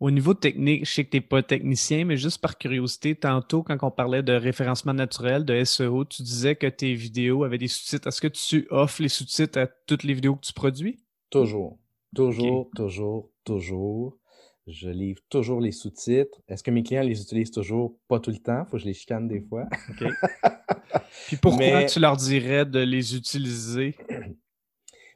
Au 0.00 0.10
niveau 0.10 0.34
technique, 0.34 0.84
je 0.84 0.92
sais 0.92 1.04
que 1.04 1.10
tu 1.10 1.16
n'es 1.16 1.20
pas 1.20 1.42
technicien, 1.42 2.04
mais 2.04 2.16
juste 2.16 2.40
par 2.40 2.58
curiosité, 2.58 3.14
tantôt, 3.14 3.62
quand 3.62 3.76
on 3.82 3.90
parlait 3.90 4.22
de 4.22 4.32
référencement 4.32 4.92
naturel, 4.92 5.44
de 5.44 5.62
SEO, 5.64 6.04
tu 6.04 6.22
disais 6.22 6.56
que 6.56 6.66
tes 6.66 6.94
vidéos 6.94 7.44
avaient 7.44 7.58
des 7.58 7.68
sous-titres. 7.68 8.08
Est-ce 8.08 8.20
que 8.20 8.28
tu 8.28 8.66
offres 8.70 9.00
les 9.02 9.08
sous-titres 9.08 9.58
à 9.58 9.66
toutes 9.66 10.02
les 10.02 10.14
vidéos 10.14 10.34
que 10.34 10.44
tu 10.44 10.52
produis? 10.52 10.98
Toujours. 11.30 11.78
Toujours, 12.14 12.70
toujours, 12.74 13.30
toujours. 13.44 14.18
Je 14.66 14.88
livre 14.88 15.20
toujours 15.28 15.60
les 15.60 15.72
sous-titres. 15.72 16.40
Est-ce 16.48 16.62
que 16.62 16.70
mes 16.70 16.82
clients 16.82 17.02
les 17.02 17.20
utilisent 17.20 17.50
toujours? 17.50 17.96
Pas 18.08 18.18
tout 18.18 18.30
le 18.30 18.38
temps. 18.38 18.62
Il 18.62 18.64
faut 18.64 18.76
que 18.76 18.78
je 18.78 18.86
les 18.86 18.94
chicane 18.94 19.28
des 19.28 19.42
fois. 19.42 19.66
Puis 21.26 21.36
pourquoi 21.36 21.84
tu 21.84 22.00
leur 22.00 22.16
dirais 22.16 22.64
de 22.64 22.78
les 22.78 23.14
utiliser? 23.14 23.94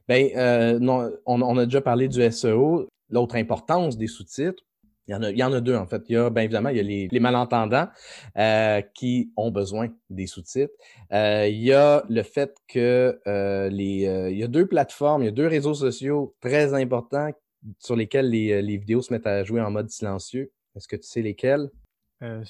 Ben, 0.07 0.31
euh, 0.37 0.79
non, 0.79 1.11
on, 1.25 1.57
a 1.57 1.65
déjà 1.65 1.81
parlé 1.81 2.09
du 2.09 2.21
SEO. 2.31 2.89
L'autre 3.11 3.37
importance 3.37 3.97
des 3.97 4.07
sous-titres, 4.07 4.63
il 5.09 5.13
y, 5.13 5.15
en 5.15 5.23
a, 5.23 5.31
il 5.31 5.39
y 5.39 5.43
en 5.43 5.53
a 5.53 5.61
deux, 5.61 5.75
en 5.75 5.87
fait. 5.87 6.03
Il 6.09 6.13
y 6.13 6.17
a, 6.17 6.29
bien 6.29 6.43
évidemment, 6.43 6.69
il 6.69 6.77
y 6.77 6.81
a 6.81 7.09
les, 7.11 7.21
malentendants 7.21 7.89
euh, 8.37 8.83
qui 8.95 9.33
ont 9.37 9.51
besoin 9.51 9.89
des 10.11 10.27
sous-titres. 10.27 10.75
Euh, 11.13 11.49
il 11.49 11.63
y 11.63 11.73
a 11.73 12.05
le 12.11 12.23
fait 12.23 12.55
que 12.69 13.19
euh, 13.27 13.71
les, 13.71 14.31
il 14.31 14.39
y 14.39 14.45
a 14.45 14.49
deux 14.49 14.67
plateformes, 14.67 15.23
il 15.23 15.27
y 15.27 15.29
a 15.29 15.33
deux 15.33 15.47
réseaux 15.47 15.75
sociaux 15.75 16.35
très 16.41 16.75
importants 16.75 17.31
sur 17.79 17.97
lesquels 17.97 18.29
les, 18.29 18.61
les 18.61 18.77
vidéos 18.77 19.01
se 19.01 19.13
mettent 19.13 19.27
à 19.27 19.45
jouer 19.45 19.63
en 19.63 19.71
mode 19.71 19.89
silencieux. 19.89 20.53
Est-ce 20.77 20.87
que 20.87 20.97
tu 20.97 21.09
sais 21.09 21.23
lesquels? 21.23 21.71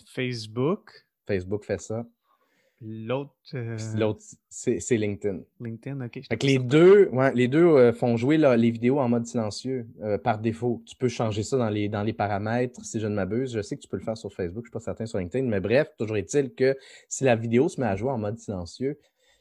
Facebook. 0.07 1.07
Facebook 1.27 1.65
fait 1.65 1.81
ça. 1.81 2.05
L'autre. 2.81 3.33
Euh, 3.55 3.77
L'autre, 3.97 4.23
c'est 4.49 4.97
LinkedIn. 4.97 5.41
LinkedIn, 5.61 6.05
OK. 6.05 6.21
Fait 6.29 6.37
que 6.37 6.47
les 6.47 6.59
deux, 6.59 7.09
ouais, 7.09 7.33
les 7.35 7.49
deux 7.49 7.65
euh, 7.65 7.93
font 7.93 8.17
jouer 8.17 8.37
les 8.37 8.71
vidéos 8.71 9.01
en 9.01 9.09
mode 9.09 9.27
silencieux 9.27 9.87
euh, 10.03 10.17
par 10.17 10.39
défaut. 10.39 10.83
Tu 10.87 10.95
peux 10.95 11.09
changer 11.09 11.43
ça 11.43 11.57
dans 11.57 11.71
les, 11.71 11.89
dans 11.89 12.05
les 12.05 12.13
paramètres, 12.13 12.85
si 12.85 13.01
je 13.01 13.07
ne 13.09 13.15
m'abuse. 13.15 13.53
Je 13.53 13.63
sais 13.63 13.77
que 13.77 13.83
tu 13.83 13.89
peux 13.89 13.97
le 13.97 14.05
faire 14.05 14.17
sur 14.17 14.33
Facebook, 14.33 14.65
je 14.65 14.69
ne 14.69 14.71
suis 14.71 14.73
pas 14.73 14.81
certain 14.81 15.07
sur 15.07 15.19
LinkedIn, 15.19 15.49
mais 15.49 15.61
bref, 15.61 15.89
toujours 15.99 16.17
est-il 16.17 16.55
que 16.55 16.77
si 17.09 17.25
la 17.25 17.35
vidéo 17.35 17.69
se 17.69 17.81
met 17.81 17.87
à 17.89 17.97
jouer 17.97 18.11
en 18.11 18.19
mode 18.19 18.39
silencieux, 18.39 18.99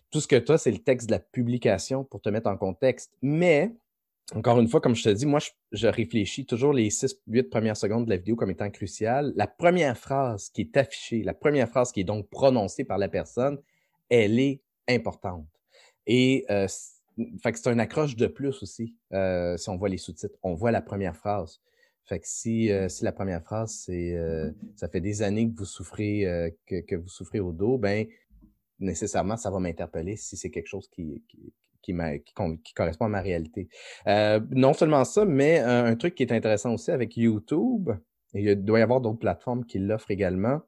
tout 0.10 0.20
ce 0.20 0.28
que 0.28 0.36
tu 0.36 0.52
as, 0.52 0.58
c'est 0.58 0.72
le 0.72 0.80
texte 0.80 1.08
de 1.08 1.12
la 1.12 1.20
publication 1.20 2.04
pour 2.04 2.22
te 2.22 2.30
mettre 2.30 2.50
en 2.50 2.58
contexte. 2.58 3.14
Mais 3.22 3.72
encore 4.36 4.60
une 4.60 4.68
fois, 4.68 4.82
comme 4.82 4.96
je 4.96 5.04
te 5.04 5.10
dis, 5.10 5.26
moi, 5.26 5.40
je, 5.72 5.88
réfléchis 5.88 6.46
toujours 6.46 6.74
les 6.74 6.90
6-8 6.90 7.44
premières 7.50 7.78
secondes 7.78 8.06
de 8.06 8.10
la 8.10 8.18
vidéo 8.18 8.36
comme 8.36 8.52
étant 8.52 8.70
cruciales. 8.70 9.32
La 9.36 9.48
première 9.48 9.98
phrase 9.98 10.50
qui 10.50 10.62
est 10.62 10.78
affichée, 10.78 11.24
la 11.24 11.34
première 11.34 11.70
phrase 11.70 11.92
qui 11.92 12.02
est 12.02 12.06
donc 12.06 12.30
prononcée 12.30 12.84
par 12.84 12.98
la 12.98 13.08
personne, 13.08 13.58
elle 14.10 14.40
est 14.40 14.62
importante. 14.90 15.48
Et 16.08 16.46
euh, 16.50 16.68
c'est 16.68 17.68
un 17.68 17.80
accroche 17.80 18.16
de 18.18 18.28
plus 18.28 18.62
aussi, 18.62 18.96
euh, 19.14 19.56
si 19.56 19.70
on 19.70 19.78
voit 19.78 19.90
les 19.90 19.98
sous-titres. 19.98 20.38
On 20.44 20.56
voit 20.56 20.72
la 20.72 20.82
première 20.82 21.16
phrase. 21.16 21.62
Fait 22.04 22.20
que 22.20 22.28
si, 22.28 22.70
euh, 22.72 22.90
si 22.90 23.04
la 23.06 23.12
première 23.14 23.44
phrase, 23.44 23.82
c'est 23.86 24.18
ça 24.76 24.90
fait 24.90 25.02
des 25.02 25.22
années 25.22 25.50
que 25.50 25.58
vous 25.58 25.66
souffrez, 25.66 26.54
que, 26.66 26.96
vous 26.96 27.10
souffrez 27.10 27.40
au 27.40 27.54
dos, 27.54 27.78
ben 27.78 28.06
nécessairement, 28.80 29.38
ça 29.38 29.50
va 29.50 29.60
m'interpeller 29.60 30.18
si 30.18 30.38
c'est 30.38 30.52
quelque 30.52 30.68
chose 30.68 30.88
qui, 30.90 31.24
qui, 31.28 31.54
correspond 32.76 33.06
à 33.06 33.10
ma 33.10 33.22
réalité. 33.22 33.70
Euh, 34.08 34.40
non 34.52 34.74
seulement 34.74 35.06
ça, 35.06 35.26
mais 35.26 35.60
un, 35.60 35.96
truc 35.96 36.16
qui 36.16 36.24
est 36.24 36.32
intéressant 36.32 36.74
aussi 36.74 36.92
avec 36.92 37.18
YouTube, 37.18 37.90
et 38.34 38.44
il 38.44 38.64
doit 38.64 38.80
y 38.80 38.82
avoir 38.82 39.02
d'autres 39.02 39.20
plateformes 39.20 39.66
qui 39.66 39.80
l'offrent 39.80 40.12
également, 40.12 40.62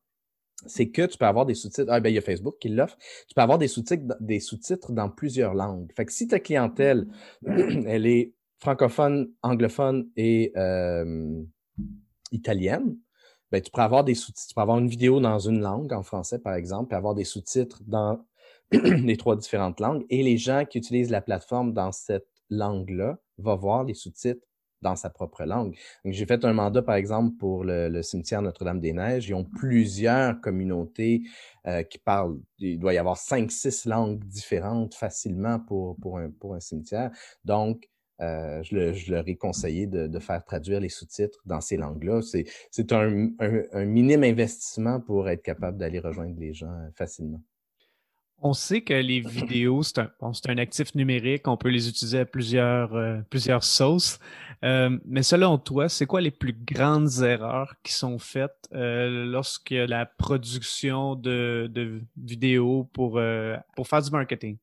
c'est 0.65 0.89
que 0.89 1.05
tu 1.05 1.17
peux 1.17 1.25
avoir 1.25 1.45
des 1.45 1.53
sous-titres. 1.53 1.89
Ah, 1.89 1.99
ben, 1.99 2.09
il 2.09 2.15
y 2.15 2.17
a 2.17 2.21
Facebook 2.21 2.55
qui 2.59 2.69
l'offre. 2.69 2.97
Tu 3.27 3.33
peux 3.33 3.41
avoir 3.41 3.57
des 3.57 3.67
sous-titres, 3.67 4.15
des 4.19 4.39
sous-titres 4.39 4.91
dans 4.91 5.09
plusieurs 5.09 5.53
langues. 5.53 5.89
Fait 5.95 6.05
que 6.05 6.11
si 6.11 6.27
ta 6.27 6.39
clientèle, 6.39 7.07
elle 7.45 8.05
est 8.05 8.33
francophone, 8.59 9.31
anglophone 9.41 10.09
et 10.17 10.53
italienne, 12.31 12.97
ben, 13.51 13.61
tu 13.61 13.71
pourrais 13.71 13.85
avoir 13.85 14.03
des 14.03 14.15
sous-titres. 14.15 14.49
Tu 14.49 14.53
peux 14.53 14.61
avoir 14.61 14.77
une 14.77 14.89
vidéo 14.89 15.19
dans 15.19 15.39
une 15.39 15.59
langue, 15.59 15.93
en 15.93 16.03
français 16.03 16.39
par 16.39 16.53
exemple, 16.53 16.89
puis 16.89 16.97
avoir 16.97 17.15
des 17.15 17.23
sous-titres 17.23 17.81
dans 17.87 18.19
les 18.71 19.17
trois 19.17 19.35
différentes 19.35 19.79
langues. 19.79 20.05
Et 20.09 20.23
les 20.23 20.37
gens 20.37 20.65
qui 20.65 20.77
utilisent 20.77 21.11
la 21.11 21.21
plateforme 21.21 21.73
dans 21.73 21.91
cette 21.91 22.27
langue-là 22.49 23.19
vont 23.37 23.55
voir 23.55 23.83
les 23.83 23.93
sous-titres 23.93 24.45
dans 24.81 24.95
sa 24.95 25.09
propre 25.09 25.43
langue. 25.43 25.75
J'ai 26.05 26.25
fait 26.25 26.45
un 26.45 26.53
mandat, 26.53 26.81
par 26.81 26.95
exemple, 26.95 27.35
pour 27.37 27.63
le, 27.63 28.01
cimetière 28.01 28.41
Notre-Dame-des-Neiges. 28.41 29.27
Ils 29.27 29.33
ont 29.33 29.43
plusieurs 29.43 30.39
communautés 30.39 31.23
euh, 31.67 31.83
qui 31.83 31.97
parlent, 31.97 32.39
il 32.59 32.79
doit 32.79 32.93
y 32.93 32.97
avoir 32.97 33.17
cinq, 33.17 33.51
six 33.51 33.85
langues 33.85 34.23
différentes 34.23 34.95
facilement 34.95 35.59
pour, 35.59 35.97
pour, 35.97 36.17
un, 36.17 36.29
pour 36.31 36.55
un 36.55 36.59
cimetière. 36.59 37.11
Donc, 37.43 37.89
euh, 38.21 38.61
je, 38.63 39.11
leur 39.11 39.27
ai 39.27 39.35
conseillé 39.37 39.87
de, 39.87 40.19
faire 40.19 40.43
traduire 40.43 40.79
les 40.81 40.89
sous-titres 40.89 41.39
dans 41.45 41.61
ces 41.61 41.77
langues-là. 41.77 42.21
C'est 42.21 42.91
un, 42.91 43.29
un, 43.39 43.85
minime 43.85 44.23
investissement 44.23 44.99
pour 44.99 45.29
être 45.29 45.41
capable 45.41 45.77
d'aller 45.77 45.99
rejoindre 45.99 46.37
les 46.37 46.53
gens 46.53 46.71
euh, 46.71 46.89
facilement. 46.95 47.41
On 48.41 48.53
sait 48.53 48.81
que 48.81 48.93
les 48.93 49.19
vidéos, 49.19 49.83
c'est 49.83 49.99
un, 49.99 50.09
un, 50.21 50.57
actif 50.57 50.95
numérique, 50.95 51.47
on 51.47 51.57
peut 51.57 51.69
les 51.69 51.89
utiliser 51.89 52.19
à 52.19 52.25
plusieurs, 52.25 52.95
euh, 52.95 53.17
plusieurs 53.29 53.63
sauces. 53.63 54.19
mais 54.61 55.23
selon 55.23 55.57
toi, 55.57 55.89
c'est 55.89 56.05
quoi 56.05 56.21
les 56.21 56.31
plus 56.31 56.53
grandes 56.53 57.21
erreurs 57.21 57.75
qui 57.83 57.93
sont 57.93 58.19
faites 58.19 58.67
euh, 58.73 59.25
lorsque 59.25 59.71
la 59.71 60.05
production 60.05 61.15
de, 61.15 61.69
de 61.69 62.01
vidéos 62.17 62.89
pour, 62.93 63.19
pour 63.75 63.87
faire 63.87 64.01
du 64.01 64.11
marketing? 64.11 64.57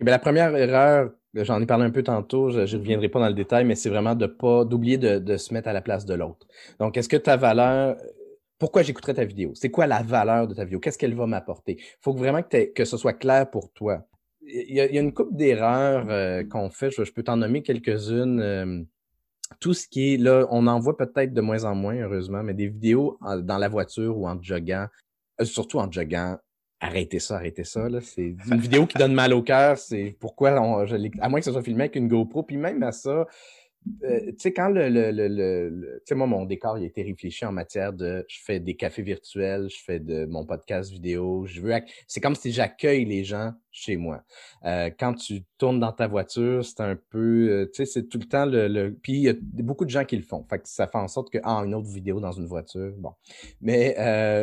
Eh 0.00 0.04
la 0.04 0.18
première 0.18 0.54
erreur 0.54 1.10
J'en 1.44 1.60
ai 1.60 1.66
parlé 1.66 1.84
un 1.84 1.90
peu 1.90 2.02
tantôt, 2.02 2.50
je 2.50 2.60
ne 2.60 2.80
reviendrai 2.80 3.08
pas 3.08 3.20
dans 3.20 3.28
le 3.28 3.34
détail, 3.34 3.64
mais 3.64 3.74
c'est 3.74 3.90
vraiment 3.90 4.14
de 4.14 4.26
pas 4.26 4.64
d'oublier 4.64 4.96
de, 4.96 5.36
se 5.36 5.52
mettre 5.52 5.68
à 5.68 5.72
la 5.72 5.82
place 5.82 6.06
de 6.06 6.14
l'autre. 6.14 6.46
Donc, 6.80 6.96
est-ce 6.96 7.08
que 7.08 7.16
ta 7.16 7.36
valeur, 7.36 7.96
pourquoi 8.58 8.82
j'écouterais 8.82 9.14
ta 9.14 9.24
vidéo? 9.24 9.52
C'est 9.54 9.70
quoi 9.70 9.86
la 9.86 10.02
valeur 10.02 10.48
de 10.48 10.54
ta 10.54 10.64
vidéo? 10.64 10.80
Qu'est-ce 10.80 10.98
qu'elle 10.98 11.14
va 11.14 11.26
m'apporter? 11.26 11.76
Il 11.78 12.00
faut 12.00 12.12
vraiment 12.12 12.42
que, 12.42 12.72
que 12.72 12.84
ce 12.84 12.96
soit 12.96 13.12
clair 13.12 13.50
pour 13.50 13.72
toi. 13.72 14.06
Il 14.42 14.74
y 14.74 14.80
a, 14.80 15.00
une 15.00 15.12
couple 15.12 15.34
d'erreurs 15.34 16.06
euh, 16.08 16.44
qu'on 16.44 16.70
fait, 16.70 16.90
je, 16.90 17.12
peux 17.12 17.22
t'en 17.22 17.36
nommer 17.36 17.62
quelques-unes. 17.62 18.40
Euh, 18.40 18.82
tout 19.60 19.74
ce 19.74 19.88
qui 19.88 20.14
est 20.14 20.16
là, 20.16 20.46
on 20.50 20.66
en 20.66 20.78
voit 20.78 20.96
peut-être 20.96 21.32
de 21.32 21.40
moins 21.40 21.64
en 21.64 21.74
moins, 21.74 21.96
heureusement, 21.96 22.42
mais 22.42 22.54
des 22.54 22.68
vidéos 22.68 23.18
dans 23.42 23.58
la 23.58 23.68
voiture 23.68 24.16
ou 24.16 24.28
en 24.28 24.40
joggant, 24.40 24.86
euh, 25.40 25.44
surtout 25.44 25.78
en 25.78 25.90
joggant, 25.90 26.38
arrêtez 26.80 27.18
ça, 27.18 27.36
arrêtez 27.36 27.64
ça. 27.64 27.88
C'est 28.02 28.34
une 28.50 28.60
vidéo 28.60 28.86
qui 28.86 28.98
donne 28.98 29.14
mal 29.14 29.32
au 29.32 29.42
cœur. 29.42 29.78
C'est 29.78 30.16
pourquoi 30.20 30.60
on, 30.60 30.86
je 30.86 30.96
à 31.20 31.28
moins 31.28 31.40
que 31.40 31.44
ce 31.44 31.52
soit 31.52 31.62
filmé 31.62 31.84
avec 31.84 31.96
une 31.96 32.08
GoPro. 32.08 32.42
Puis 32.42 32.56
même 32.56 32.82
à 32.82 32.92
ça, 32.92 33.26
euh, 34.04 34.20
tu 34.26 34.34
sais, 34.38 34.52
quand 34.52 34.68
le, 34.68 34.88
le, 34.88 35.10
le, 35.10 35.98
tu 35.98 36.02
sais, 36.06 36.14
moi, 36.14 36.26
mon 36.26 36.44
décor, 36.44 36.78
il 36.78 36.84
a 36.84 36.86
été 36.86 37.02
réfléchi 37.02 37.44
en 37.44 37.52
matière 37.52 37.92
de, 37.92 38.24
je 38.28 38.38
fais 38.44 38.60
des 38.60 38.74
cafés 38.74 39.02
virtuels, 39.02 39.68
je 39.70 39.78
fais 39.84 40.00
de 40.00 40.26
mon 40.26 40.44
podcast 40.44 40.90
vidéo, 40.90 41.46
je 41.46 41.60
veux, 41.60 41.72
c'est 42.06 42.20
comme 42.20 42.34
si 42.34 42.52
j'accueille 42.52 43.04
les 43.04 43.24
gens 43.24 43.52
chez 43.76 43.96
moi. 43.96 44.22
Euh, 44.64 44.90
quand 44.98 45.14
tu 45.14 45.44
tournes 45.58 45.80
dans 45.80 45.92
ta 45.92 46.06
voiture, 46.06 46.64
c'est 46.64 46.80
un 46.80 46.96
peu, 47.10 47.48
euh, 47.50 47.66
tu 47.66 47.84
sais, 47.84 47.86
c'est 47.86 48.08
tout 48.08 48.18
le 48.18 48.24
temps 48.24 48.46
le, 48.46 48.90
puis 48.90 49.12
il 49.12 49.22
y 49.22 49.28
a 49.28 49.34
beaucoup 49.40 49.84
de 49.84 49.90
gens 49.90 50.04
qui 50.04 50.16
le 50.16 50.22
font. 50.22 50.44
Fait 50.48 50.58
que 50.58 50.68
ça 50.68 50.86
fait 50.86 50.98
en 50.98 51.08
sorte 51.08 51.30
que, 51.30 51.38
ah, 51.44 51.62
une 51.64 51.74
autre 51.74 51.88
vidéo 51.88 52.20
dans 52.20 52.32
une 52.32 52.46
voiture, 52.46 52.92
bon. 52.96 53.12
Mais 53.60 53.94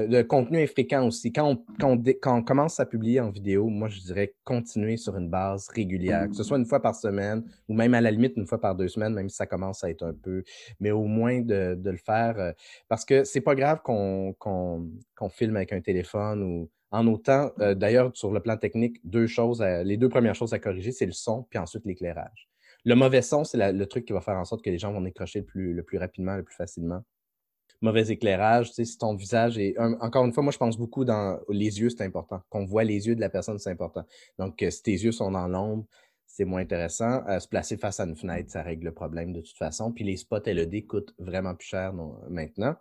le 0.08 0.22
contenu 0.24 0.60
est 0.60 0.68
fréquent 0.68 1.06
aussi. 1.08 1.32
Quand 1.32 1.50
on, 1.50 1.64
quand, 1.80 2.38
on, 2.38 2.44
commence 2.44 2.80
à 2.80 2.86
publier 2.86 3.20
en 3.20 3.30
vidéo, 3.30 3.68
moi, 3.68 3.90
je 3.90 4.00
dirais 4.02 4.34
continuer 4.44 4.98
sur 4.98 5.18
une 5.18 5.30
base 5.30 5.68
régulière, 5.70 6.28
que 6.30 6.36
ce 6.36 6.44
soit 6.44 6.58
une 6.58 6.66
fois 6.66 6.82
par 6.82 6.96
semaine 6.96 7.44
ou 7.68 7.74
même 7.74 7.94
à 7.94 8.02
la 8.02 8.12
limite 8.12 8.34
une 8.38 8.46
fois 8.46 8.60
par 8.60 8.76
deux 8.76 8.88
semaines, 8.88 9.14
même 9.14 9.30
ça 9.30 9.46
commence 9.46 9.84
à 9.84 9.90
être 9.90 10.04
un 10.04 10.14
peu, 10.14 10.44
mais 10.80 10.92
au 10.92 11.06
moins 11.06 11.42
de, 11.42 11.78
le 11.84 11.98
faire, 11.98 12.40
euh, 12.40 12.52
parce 12.88 13.06
que 13.06 13.24
c'est 13.24 13.42
pas 13.42 13.56
grave 13.56 13.82
qu'on 13.84 14.36
filme 15.30 15.56
avec 15.56 15.74
un 15.74 15.82
téléphone 15.82 16.44
ou 16.44 16.70
en 16.94 17.08
autant, 17.08 17.52
euh, 17.60 17.74
d'ailleurs, 17.74 18.12
sur 18.14 18.32
le 18.32 18.40
plan 18.40 18.56
technique, 18.56 19.02
deux 19.04 19.26
choses, 19.26 19.62
les 19.62 19.98
deux 19.98 20.10
premières 20.10 20.36
choses 20.36 20.54
à 20.54 20.60
corriger, 20.60 20.92
c'est 20.92 21.08
le 21.08 21.12
son, 21.12 21.44
puis 21.50 21.58
ensuite 21.58 21.84
l'éclairage. 21.86 22.48
Le 22.86 22.94
mauvais 22.96 23.24
son, 23.24 23.44
c'est 23.44 23.72
le 23.72 23.86
truc 23.88 24.06
qui 24.06 24.14
va 24.14 24.22
faire 24.22 24.38
en 24.38 24.46
sorte 24.46 24.64
que 24.64 24.70
les 24.70 24.78
gens 24.78 24.94
vont 24.94 25.02
décrocher 25.02 25.40
le 25.40 25.84
plus, 25.84 25.98
rapidement, 25.98 26.36
le 26.38 26.44
plus 26.44 26.56
facilement 26.56 27.04
mauvais 27.82 28.08
éclairage, 28.10 28.70
tu 28.70 28.76
sais, 28.76 28.86
si 28.86 28.98
ton 28.98 29.14
visage 29.14 29.58
est... 29.58 29.78
encore 29.78 30.24
une 30.24 30.32
fois, 30.32 30.42
moi, 30.42 30.54
je 30.54 30.58
pense 30.58 30.78
beaucoup 30.78 31.04
dans 31.04 31.38
les 31.50 31.82
yeux, 31.82 31.90
c'est 31.90 32.06
important. 32.06 32.42
Qu'on 32.50 32.64
voit 32.64 32.86
les 32.86 33.08
yeux 33.08 33.16
de 33.16 33.20
la 33.20 33.28
personne, 33.28 33.60
c'est 33.60 33.72
important. 33.72 34.06
Donc, 34.40 34.64
euh, 34.64 34.70
si 34.70 34.84
tes 34.84 34.94
yeux 34.94 35.12
sont 35.12 35.32
dans 35.32 35.50
l'ombre, 35.50 35.86
c'est 36.26 36.46
moins 36.46 36.62
intéressant. 36.62 37.28
Euh, 37.28 37.42
se 37.42 37.48
placer 37.50 37.76
face 37.76 38.00
à 38.00 38.06
une 38.06 38.16
fenêtre, 38.16 38.50
ça 38.50 38.64
règle 38.64 38.86
le 38.86 38.94
problème 38.94 39.34
de 39.34 39.42
toute 39.42 39.58
façon. 39.58 39.92
Puis 39.92 40.06
les 40.06 40.16
spots 40.16 40.46
LED 40.46 40.88
coûtent 40.88 41.14
vraiment 41.20 41.56
plus 41.56 41.68
cher 41.68 41.94
maintenant. 42.30 42.78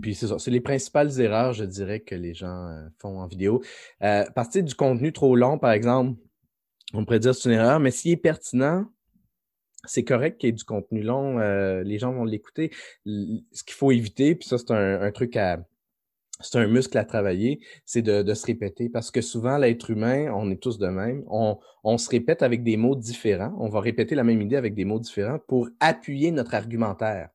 Puis 0.00 0.14
c'est 0.14 0.28
ça, 0.28 0.38
c'est 0.38 0.50
les 0.50 0.60
principales 0.60 1.20
erreurs, 1.20 1.52
je 1.52 1.64
dirais, 1.64 2.00
que 2.00 2.14
les 2.14 2.34
gens 2.34 2.68
euh, 2.68 2.88
font 3.00 3.20
en 3.20 3.26
vidéo. 3.26 3.62
Euh, 4.02 4.24
partir 4.34 4.62
du 4.62 4.74
contenu 4.74 5.12
trop 5.12 5.36
long, 5.36 5.58
par 5.58 5.72
exemple, 5.72 6.18
on 6.94 7.04
pourrait 7.04 7.20
dire 7.20 7.34
c'est 7.34 7.48
une 7.48 7.56
erreur, 7.56 7.80
mais 7.80 7.90
s'il 7.90 8.12
est 8.12 8.16
pertinent, 8.16 8.86
c'est 9.84 10.04
correct 10.04 10.38
qu'il 10.38 10.48
y 10.48 10.50
ait 10.50 10.52
du 10.52 10.64
contenu 10.64 11.02
long, 11.02 11.38
euh, 11.40 11.82
les 11.82 11.98
gens 11.98 12.12
vont 12.12 12.24
l'écouter. 12.24 12.70
Ce 13.04 13.64
qu'il 13.64 13.74
faut 13.74 13.90
éviter, 13.90 14.34
puis 14.34 14.48
ça, 14.48 14.58
c'est 14.58 14.70
un, 14.70 15.10
truc 15.10 15.36
à, 15.36 15.58
c'est 16.40 16.58
un 16.58 16.68
muscle 16.68 16.96
à 16.98 17.04
travailler, 17.04 17.60
c'est 17.84 18.02
de, 18.02 18.34
se 18.34 18.46
répéter. 18.46 18.88
Parce 18.88 19.10
que 19.10 19.20
souvent, 19.20 19.58
l'être 19.58 19.90
humain, 19.90 20.32
on 20.32 20.50
est 20.50 20.62
tous 20.62 20.78
de 20.78 20.86
même, 20.86 21.24
on, 21.28 21.58
on, 21.82 21.98
se 21.98 22.08
répète 22.08 22.42
avec 22.42 22.62
des 22.62 22.76
mots 22.76 22.94
différents. 22.94 23.54
On 23.58 23.68
va 23.68 23.80
répéter 23.80 24.14
la 24.14 24.24
même 24.24 24.40
idée 24.40 24.56
avec 24.56 24.74
des 24.74 24.84
mots 24.84 25.00
différents 25.00 25.40
pour 25.48 25.68
appuyer 25.80 26.30
notre 26.30 26.54
argumentaire. 26.54 27.30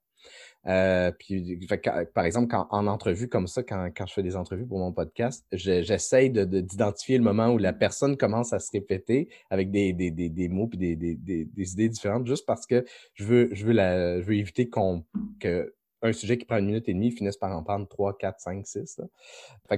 Euh, 0.67 1.11
puis, 1.11 1.67
par 2.13 2.25
exemple, 2.25 2.47
quand, 2.47 2.67
en 2.71 2.87
entrevue 2.87 3.29
comme 3.29 3.47
ça, 3.47 3.63
quand, 3.63 3.89
quand 3.95 4.05
je 4.05 4.13
fais 4.13 4.23
des 4.23 4.35
entrevues 4.35 4.65
pour 4.65 4.79
mon 4.79 4.91
podcast, 4.91 5.45
j'essaye 5.51 6.29
d'identifier 6.29 7.17
le 7.17 7.23
moment 7.23 7.49
où 7.49 7.57
la 7.57 7.73
personne 7.73 8.17
commence 8.17 8.53
à 8.53 8.59
se 8.59 8.71
répéter 8.71 9.29
avec 9.49 9.71
des, 9.71 9.93
des, 9.93 10.11
des, 10.11 10.29
des 10.29 10.49
mots 10.49 10.67
puis 10.67 10.77
des, 10.77 11.73
idées 11.73 11.89
différentes, 11.89 12.27
juste 12.27 12.45
parce 12.45 12.65
que 12.65 12.85
je 13.13 13.23
veux, 13.23 13.49
je 13.53 13.65
veux, 13.65 13.73
la, 13.73 14.21
je 14.21 14.25
veux 14.25 14.35
éviter 14.35 14.69
qu'on 14.69 15.05
que 15.39 15.73
un 16.03 16.13
sujet 16.13 16.37
qui 16.37 16.45
prend 16.45 16.57
une 16.57 16.67
minute 16.67 16.87
et 16.89 16.93
demie 16.93 17.11
finisse 17.11 17.37
par 17.37 17.55
en 17.55 17.63
prendre 17.63 17.87
trois, 17.87 18.15
quatre, 18.15 18.39
cinq, 18.39 18.67
six. 18.67 19.01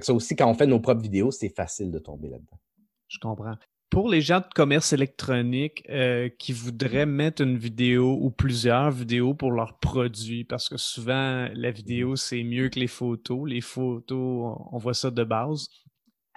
Ça 0.02 0.14
aussi, 0.14 0.36
quand 0.36 0.50
on 0.50 0.54
fait 0.54 0.68
nos 0.68 0.80
propres 0.80 1.02
vidéos, 1.02 1.32
c'est 1.32 1.50
facile 1.56 1.92
de 1.92 2.00
tomber 2.00 2.30
là-dedans. 2.30 2.58
Je 3.08 3.20
comprends. 3.20 3.56
Pour 3.90 4.08
les 4.08 4.22
gens 4.22 4.40
de 4.40 4.54
commerce 4.54 4.94
électronique 4.94 5.84
euh, 5.90 6.30
qui 6.38 6.54
voudraient 6.54 7.08
mettre 7.08 7.42
une 7.42 7.58
vidéo 7.58 8.20
ou 8.22 8.30
plusieurs 8.30 8.92
vidéos 8.92 9.34
pour 9.34 9.52
leurs 9.52 9.80
produits, 9.80 10.44
parce 10.44 10.70
que 10.70 10.78
souvent 10.78 11.48
la 11.54 11.72
vidéo 11.72 12.16
c'est 12.16 12.44
mieux 12.44 12.70
que 12.70 12.80
les 12.80 12.88
photos. 12.88 13.50
Les 13.50 13.62
photos, 13.62 14.58
on 14.72 14.78
voit 14.78 14.94
ça 14.94 15.10
de 15.10 15.24
base. 15.24 15.70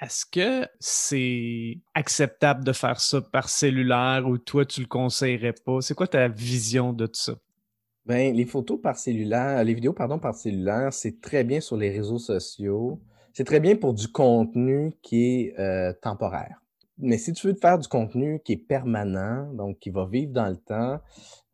Est-ce 0.01 0.25
que 0.25 0.67
c'est 0.81 1.79
acceptable 1.95 2.65
de 2.65 2.73
faire 2.73 2.99
ça 3.01 3.21
par 3.21 3.51
cellulaire 3.51 4.27
ou 4.27 4.39
toi 4.39 4.65
tu 4.65 4.81
le 4.81 4.87
conseillerais 4.87 5.55
pas? 5.65 5.83
C'est 5.83 5.95
quoi 5.95 6.07
ta 6.07 6.29
vision 6.29 6.95
de 6.95 7.07
tout 7.07 7.21
ça? 7.21 7.35
Ben, 8.07 8.35
les 8.35 8.47
photos 8.47 8.81
par 8.81 8.97
cellulaire, 8.97 9.63
les 9.63 9.75
vidéos, 9.75 9.93
pardon, 9.93 10.19
par 10.19 10.35
cellulaire, 10.35 10.93
c'est 10.93 11.21
très 11.21 11.45
bien 11.45 11.61
sur 11.61 11.77
les 11.77 11.91
réseaux 11.91 12.19
sociaux. 12.19 13.01
C'est 13.35 13.45
très 13.45 13.61
bien 13.61 13.77
pour 13.77 13.95
du 13.95 14.09
contenu 14.09 14.93
qui 15.03 15.23
est 15.25 15.59
euh, 15.61 15.93
temporaire 16.03 16.62
mais 17.03 17.19
si 17.19 17.33
tu 17.33 17.49
veux 17.49 17.55
faire 17.55 17.79
du 17.79 17.89
contenu 17.89 18.41
qui 18.45 18.53
est 18.53 18.57
permanent, 18.57 19.53
donc 19.53 19.79
qui 19.79 19.91
va 19.91 20.07
vivre 20.07 20.33
dans 20.33 20.49
le 20.49 20.57
temps, 20.57 21.01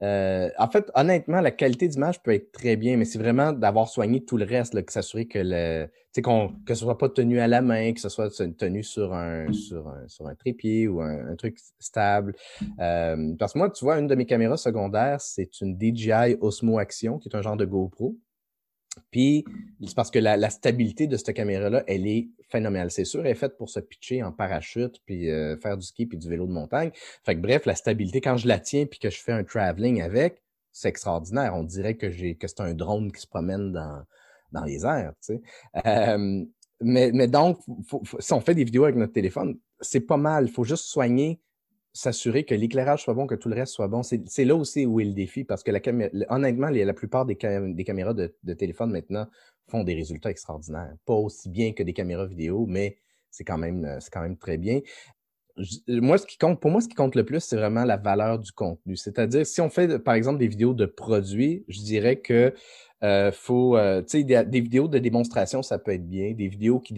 euh, 0.03 0.49
en 0.59 0.69
fait, 0.69 0.91
honnêtement, 0.95 1.41
la 1.41 1.51
qualité 1.51 1.89
d'image 1.89 2.23
peut 2.23 2.33
être 2.33 2.53
très 2.53 2.77
bien, 2.77 2.97
mais 2.97 3.05
c'est 3.05 3.19
vraiment 3.19 3.53
d'avoir 3.53 3.89
soigné 3.89 4.25
tout 4.25 4.37
le 4.37 4.45
reste, 4.45 4.75
là, 4.75 4.83
que 4.83 4.93
s'assurer 4.93 5.27
que 5.27 5.41
le, 5.43 5.89
qu'on, 6.23 6.55
que 6.67 6.75
ce 6.75 6.83
soit 6.83 6.99
pas 6.99 7.09
tenu 7.09 7.41
à 7.41 7.49
la 7.49 7.63
main, 7.63 7.93
que 7.93 8.01
ce 8.01 8.09
soit 8.09 8.31
tenu 8.57 8.85
sur 8.85 9.13
un, 9.13 9.53
sur 9.53 9.89
un, 9.89 10.07
sur 10.07 10.27
un 10.29 10.35
trépied 10.35 10.87
ou 10.87 11.01
un, 11.01 11.35
truc 11.37 11.59
stable. 11.81 12.35
Euh, 12.79 13.35
parce 13.39 13.55
que 13.55 13.59
moi, 13.59 13.71
tu 13.71 13.85
vois, 13.85 13.99
une 13.99 14.07
de 14.07 14.15
mes 14.15 14.27
caméras 14.27 14.57
secondaires, 14.57 15.21
c'est 15.21 15.61
une 15.61 15.77
DJI 15.79 16.37
Osmo 16.41 16.79
Action, 16.79 17.19
qui 17.19 17.29
est 17.29 17.37
un 17.37 17.43
genre 17.43 17.57
de 17.57 17.65
GoPro. 17.65 18.17
Puis, 19.11 19.45
c'est 19.85 19.95
parce 19.95 20.11
que 20.11 20.19
la, 20.19 20.51
stabilité 20.51 21.07
de 21.07 21.17
cette 21.17 21.35
caméra-là, 21.35 21.85
elle 21.87 22.07
est 22.07 22.29
phénoménale. 22.49 22.91
C'est 22.91 23.05
sûr, 23.05 23.21
elle 23.21 23.33
est 23.33 23.35
faite 23.35 23.57
pour 23.57 23.71
se 23.71 23.81
pitcher 23.81 24.23
en 24.23 24.33
parachute, 24.33 25.01
puis 25.05 25.31
euh, 25.31 25.57
faire 25.59 25.77
du 25.77 25.87
ski, 25.87 26.07
puis 26.07 26.19
du 26.19 26.29
vélo 26.29 26.47
de 26.47 26.53
montagne. 26.53 26.91
Fait 27.25 27.35
que 27.35 27.41
bref, 27.41 27.67
la 27.67 27.75
stabilité, 27.75 28.21
quand 28.21 28.37
je 28.37 28.49
la 28.49 28.59
tiens, 28.59 28.87
puis 28.87 28.99
que 28.99 29.11
je 29.11 29.21
fais 29.21 29.33
un 29.33 29.45
traveling 29.45 30.03
avec, 30.03 30.43
c'est 30.73 30.89
extraordinaire. 30.89 31.55
On 31.55 31.65
dirait 31.65 31.95
que 31.95 32.11
j'ai 32.11 32.37
que 32.37 32.47
c'est 32.47 32.61
un 32.61 32.75
drone 32.75 33.13
qui 33.13 33.21
se 33.21 33.27
promène 33.27 33.73
dans, 33.73 34.03
dans 34.53 34.65
les 34.65 34.85
airs. 34.85 35.13
Tu 35.25 35.35
sais. 35.35 35.43
Euh, 35.87 36.45
mais, 36.81 37.11
mais 37.13 37.27
donc, 37.27 37.59
si 38.21 38.33
on 38.33 38.41
fait 38.41 38.55
des 38.55 38.65
vidéos 38.65 38.85
avec 38.85 38.97
notre 38.97 39.13
téléphone, 39.13 39.59
c'est 39.81 40.01
pas 40.01 40.17
mal. 40.17 40.47
Il 40.47 40.53
faut 40.53 40.65
juste 40.65 40.85
soigner 40.85 41.41
s'assurer 41.99 42.45
que 42.45 42.55
l'éclairage 42.55 43.03
soit 43.03 43.15
bon, 43.15 43.27
que 43.27 43.35
tout 43.35 43.49
le 43.49 43.57
reste 43.57 43.73
soit 43.73 43.89
bon. 43.89 44.03
C'est 44.05 44.45
là 44.45 44.55
aussi 44.55 44.87
où 44.87 45.01
est 45.01 45.05
le 45.05 45.15
défi, 45.15 45.43
parce 45.43 45.65
que 45.65 45.73
la 45.73 45.81
honnêtement, 46.29 46.69
la 46.69 46.95
plupart 46.95 47.27
des, 47.27 47.35
caméras 47.35 48.15
de, 48.15 48.55
téléphone 48.55 48.93
maintenant 48.93 49.27
font 49.67 49.83
des 49.83 49.95
résultats 49.95 50.31
extraordinaires. 50.31 50.95
Pas 51.05 51.15
aussi 51.15 51.49
bien 51.49 51.73
que 51.73 51.83
des 51.83 51.93
caméras 51.93 52.27
vidéo, 52.27 52.67
mais 52.69 52.99
c'est 53.33 53.43
quand 53.43 53.59
même, 53.59 53.99
même 54.15 54.37
très 54.37 54.59
bien. 54.59 54.81
moi, 55.89 56.19
ce 56.19 56.27
qui 56.27 56.39
compte, 56.39 56.61
pour 56.61 56.71
moi, 56.71 56.81
ce 56.81 56.89
qui 56.89 56.95
compte 56.95 57.17
le 57.17 57.25
plus, 57.25 57.41
c'est 57.41 57.57
vraiment 57.57 57.85
la 57.85 57.97
valeur 57.97 58.39
du 58.39 58.53
contenu. 58.53 58.95
C'est-à-dire, 58.95 59.45
si 59.45 59.61
on 59.61 59.69
fait, 59.69 59.99
par 59.99 60.15
exemple, 60.15 60.39
des 60.39 60.47
vidéos 60.47 60.75
de 60.75 60.87
produits, 60.87 61.65
je 61.67 61.81
dirais 61.81 62.21
que 62.21 62.55
euh, 63.03 63.33
faut, 63.33 63.77
euh, 63.77 64.03
tu 64.03 64.25
sais, 64.25 64.25
des, 64.25 64.61
vidéos 64.61 64.87
de 64.87 65.01
démonstration, 65.01 65.65
ça 65.65 65.81
peut 65.81 65.93
être 65.93 66.09
bien. 66.09 66.33
Des 66.33 66.47
vidéos 66.47 66.79
qui 66.79 66.95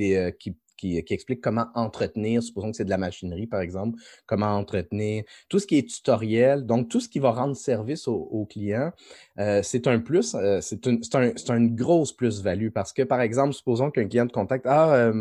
qui, 0.81 1.15
explique 1.15 1.41
comment 1.41 1.67
entretenir, 1.75 2.43
supposons 2.43 2.71
que 2.71 2.77
c'est 2.77 2.85
de 2.85 2.91
la 2.91 2.99
machinerie, 2.99 3.47
par 3.47 3.61
exemple, 3.61 3.99
comment 4.27 4.57
entretenir, 4.57 5.25
tout 5.49 5.59
ce 5.59 5.67
qui 5.67 5.79
est 5.79 5.89
tutoriel, 5.89 6.65
donc 6.65 6.89
tout 6.89 7.01
ce 7.01 7.09
qui 7.09 7.19
va 7.19 7.31
rendre 7.33 7.55
service 7.55 8.09
au, 8.09 8.47
client, 8.49 8.91
euh, 9.39 9.61
c'est 9.63 9.87
un 9.87 10.01
plus, 10.01 10.35
euh, 10.35 10.61
c'est 10.61 10.87
une 10.87 11.75
grosse 11.75 12.13
plus-value 12.13 12.71
parce 12.71 12.93
que, 12.93 13.03
par 13.03 13.21
exemple, 13.21 13.53
supposons 13.53 13.91
qu'un 13.91 14.09
client 14.09 14.27
te 14.27 14.33
contacte, 14.33 14.67
ah, 14.67 15.13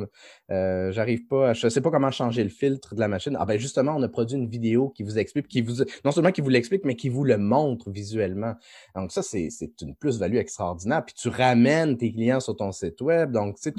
euh, 0.52 0.92
j'arrive 0.92 1.28
pas, 1.28 1.54
je 1.54 1.68
sais 1.68 1.82
pas 1.82 1.92
comment 1.92 2.12
changer 2.12 2.44
le 2.44 2.50
filtre 2.50 2.96
de 2.96 3.00
la 3.00 3.08
machine. 3.08 3.36
Ah 3.40 3.46
ben 3.46 3.60
justement, 3.60 3.96
on 3.96 4.02
a 4.02 4.08
produit 4.08 4.38
une 4.38 4.50
vidéo 4.50 4.90
qui 4.90 5.04
vous 5.04 5.20
explique, 5.20 5.48
qui 5.48 5.62
vous, 5.62 5.84
non 6.06 6.12
seulement 6.12 6.32
qui 6.32 6.42
vous 6.42 6.50
l'explique, 6.50 6.86
mais 6.86 6.96
qui 6.96 7.10
vous 7.10 7.24
le 7.24 7.38
montre 7.38 7.92
visuellement. 7.92 8.56
Donc 8.96 9.12
ça, 9.12 9.22
c'est 9.22 9.50
une 9.82 9.96
plus-value 9.96 10.38
extraordinaire. 10.38 11.04
Puis 11.06 11.16
tu 11.16 11.30
ramènes 11.30 11.98
tes 11.98 12.12
clients 12.12 12.40
sur 12.40 12.56
ton 12.56 12.72
site 12.72 13.02
web, 13.02 13.32
donc 13.32 13.58
tu 13.58 13.64
sais, 13.64 13.74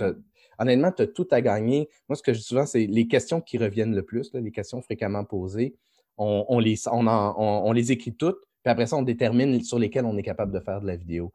honnêtement, 0.61 0.93
tu 0.93 1.03
as 1.03 1.07
tout 1.07 1.27
à 1.31 1.41
gagner. 1.41 1.89
Moi, 2.09 2.17
ce 2.17 2.23
que 2.23 2.33
je 2.33 2.39
dis 2.39 2.45
souvent, 2.45 2.67
c'est 2.67 2.87
les 2.87 3.09
questions 3.09 3.41
qui 3.41 3.59
reviennent 3.59 3.95
le 3.95 4.03
plus, 4.03 4.31
les 4.35 4.53
questions 4.53 4.81
fréquemment 4.83 5.25
posées, 5.25 5.75
on, 6.19 6.59
les, 6.59 7.93
écrit 7.93 8.15
toutes, 8.15 8.41
puis 8.63 8.71
après 8.71 8.87
ça, 8.87 8.97
on 8.97 9.03
détermine 9.03 9.63
sur 9.63 9.79
lesquelles 9.79 10.05
on 10.05 10.19
est 10.19 10.23
capable 10.23 10.53
de 10.53 10.61
faire 10.61 10.83
de 10.83 10.87
la 10.87 10.97
vidéo. 10.97 11.33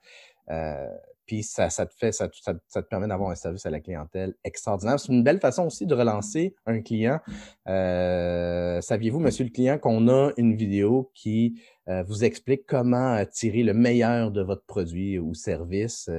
Euh, 0.51 0.88
puis 1.25 1.41
ça, 1.41 1.69
te 1.69 1.93
fait, 1.95 2.11
ça, 2.11 2.27
te 2.29 2.79
permet 2.81 3.07
d'avoir 3.07 3.31
un 3.31 3.35
service 3.35 3.65
à 3.65 3.71
la 3.71 3.79
clientèle 3.79 4.35
extraordinaire. 4.43 4.99
C'est 4.99 5.11
une 5.11 5.23
belle 5.23 5.39
façon 5.39 5.65
aussi 5.65 5.88
de 5.88 5.95
relancer 5.95 6.55
un 6.67 6.81
client. 6.81 7.19
Euh, 7.67 8.79
saviez-vous, 8.79 9.19
monsieur 9.19 9.43
le 9.43 9.49
client, 9.49 9.79
qu'on 9.79 10.07
a 10.07 10.33
une 10.38 10.55
vidéo 10.55 11.09
qui 11.15 11.59
euh, 11.88 12.03
vous 12.03 12.23
explique 12.23 12.67
comment 12.67 13.25
tirer 13.25 13.63
le 13.63 13.73
meilleur 13.73 14.29
de 14.29 14.43
votre 14.43 14.65
produit 14.65 15.17
ou 15.17 15.33
service? 15.33 16.11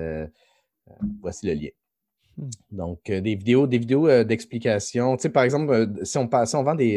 voici 1.21 1.47
le 1.47 1.55
lien. 1.55 1.71
Donc, 2.71 3.09
euh, 3.09 3.21
des 3.21 3.35
vidéos, 3.35 3.67
des 3.67 3.79
vidéos 3.79 4.09
euh, 4.09 4.25
d'explication. 4.25 5.17
Tu 5.17 5.23
sais, 5.23 5.29
par 5.31 5.43
exemple, 5.43 5.73
euh, 5.73 5.87
si, 6.05 6.19
on, 6.19 6.29
si 6.45 6.57
on 6.57 6.63
vend 6.63 6.75
des, 6.75 6.97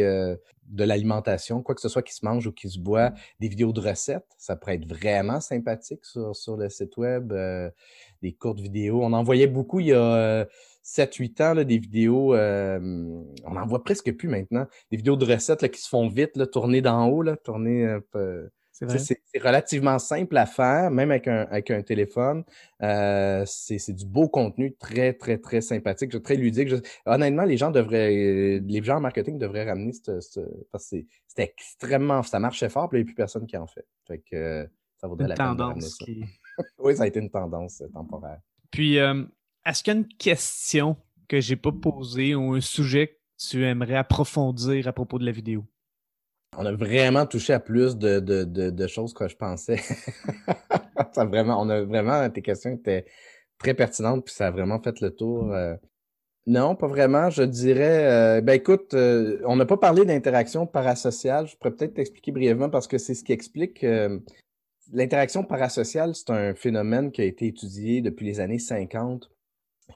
de 0.66 0.84
l'alimentation, 0.84 1.62
quoi 1.64 1.76
que 1.76 1.82
ce 1.82 1.90
soit 1.90 2.02
qui 2.02 2.14
se 2.14 2.26
mange 2.26 2.46
ou 2.48 2.52
qui 2.52 2.70
se 2.70 2.80
boit, 2.80 3.14
des 3.40 3.48
vidéos 3.48 3.72
de 3.72 3.80
recettes, 3.80 4.28
ça 4.38 4.56
pourrait 4.56 4.76
être 4.76 4.88
vraiment 4.88 5.40
sympathique 5.40 6.06
sur, 6.06 6.36
sur 6.36 6.58
le 6.58 6.70
site 6.70 6.98
web. 6.98 7.34
des 8.22 8.34
courtes 8.34 8.60
vidéos. 8.60 9.02
On 9.04 9.14
en 9.14 9.24
voyait 9.24 9.48
beaucoup 9.48 9.80
il 9.80 9.88
y 9.88 9.94
a 9.94 10.46
7-8 10.84 11.44
ans, 11.44 11.54
là, 11.54 11.64
des 11.64 11.78
vidéos, 11.78 12.36
on 12.36 13.54
n'en 13.54 13.66
voit 13.66 13.84
presque 13.84 14.12
plus 14.16 14.28
maintenant. 14.28 14.68
Des 14.92 14.98
vidéos 14.98 15.16
de 15.16 15.26
recettes 15.26 15.62
là, 15.62 15.70
qui 15.70 15.82
se 15.82 15.88
font 15.88 16.08
vite, 16.10 16.36
là, 16.36 16.48
tournées 16.48 16.82
d'en 16.82 17.08
haut, 17.08 17.22
là, 17.22 17.38
tournées 17.38 17.98
c'est 18.88 19.42
relativement 19.42 20.00
simple 20.00 20.38
à 20.38 20.46
faire, 20.46 20.90
même 20.92 21.12
avec 21.12 21.28
un, 21.28 21.48
avec 21.50 21.72
un 21.72 21.82
téléphone. 21.82 22.44
Euh, 22.82 23.44
c'est 23.46 23.94
du 23.94 24.06
beau 24.06 24.30
contenu 24.30 24.76
très, 24.76 25.14
très, 25.14 25.38
très 25.38 25.62
sympathique, 25.62 26.22
très 26.24 26.36
ludique. 26.36 26.70
honnêtement, 27.06 27.44
les 27.44 27.58
gens 27.58 27.72
devraient, 27.72 28.60
les 28.60 28.84
gens 28.84 28.98
en 28.98 29.02
marketing 29.02 29.38
devraient 29.38 29.66
ramener 29.66 29.92
ce, 29.94 30.40
parce 30.72 30.90
que 30.90 30.98
c'était 31.28 31.44
extrêmement, 31.44 32.24
ça 32.24 32.40
marchait 32.40 32.70
fort, 32.70 32.90
puis 32.90 33.00
il 33.00 33.04
n'y 33.04 33.06
a 33.06 33.08
plus 33.08 33.16
personne 33.16 33.46
qui 33.46 33.58
en 33.58 33.68
fait. 33.68 33.86
Fait 34.08 34.20
que 34.20 34.70
ça 34.98 35.08
vaudrait 35.08 35.28
la 35.28 35.36
peine 35.36 35.56
de 35.56 35.62
ramener 35.62 35.82
ça. 35.82 36.06
oui, 36.80 36.96
ça 36.96 37.04
a 37.04 37.08
été 37.08 37.20
une 37.20 37.30
tendance 37.30 37.82
euh, 37.82 37.88
temporaire. 37.88 38.40
Puis, 38.72 39.00
euh, 39.00 39.24
est-ce 39.66 39.84
qu'il 39.84 39.94
y 39.94 39.98
a 39.98 40.00
une 40.00 40.08
question 40.08 40.98
que 41.28 41.40
j'ai 41.40 41.56
pas 41.56 41.72
posée 41.72 42.36
ou 42.36 42.54
un 42.54 42.62
sujet 42.62 43.08
que 43.08 43.18
tu 43.38 43.66
aimerais 43.66 43.96
approfondir 43.96 44.88
à 44.88 44.94
propos 44.94 45.20
de 45.20 45.26
la 45.26 45.32
vidéo? 45.32 45.66
On 46.58 46.66
a 46.66 46.72
vraiment 46.74 47.26
touché 47.26 47.54
à 47.54 47.60
plus 47.60 47.98
de, 47.98 48.88
choses 48.88 49.14
que 49.14 49.28
je 49.28 49.36
pensais. 49.36 49.78
on 51.16 51.70
a 51.70 51.84
vraiment, 51.84 52.30
tes 52.30 52.42
questions 52.42 52.72
étaient 52.72 53.06
très 53.60 53.74
pertinentes, 53.74 54.26
puis 54.26 54.34
ça 54.34 54.48
a 54.48 54.52
vraiment 54.52 54.82
fait 54.82 55.00
le 55.02 55.12
tour. 55.12 55.54
Euh. 55.54 55.76
Non, 56.48 56.76
pas 56.76 56.88
vraiment. 56.88 57.30
Je 57.30 57.44
dirais, 57.44 58.06
euh, 58.06 58.42
ben 58.42 58.54
écoute, 58.54 58.94
euh, 58.96 59.40
on 59.46 59.56
n'a 59.56 59.66
pas 59.66 59.78
parlé 59.78 60.06
d'interaction 60.06 60.66
parasociale. 60.66 61.48
Je 61.48 61.56
pourrais 61.58 61.76
peut-être 61.76 61.94
t'expliquer 61.94 62.32
brièvement 62.32 62.70
parce 62.70 62.88
que 62.88 62.98
c'est 62.98 63.14
ce 63.14 63.24
qui 63.24 63.34
explique. 63.34 63.86
L'interaction 64.92 65.44
parasociale, 65.44 66.16
c'est 66.16 66.32
un 66.32 66.56
phénomène 66.56 67.12
qui 67.12 67.22
a 67.22 67.26
été 67.26 67.46
étudié 67.46 68.02
depuis 68.02 68.26
les 68.26 68.40
années 68.40 68.58
50, 68.58 69.30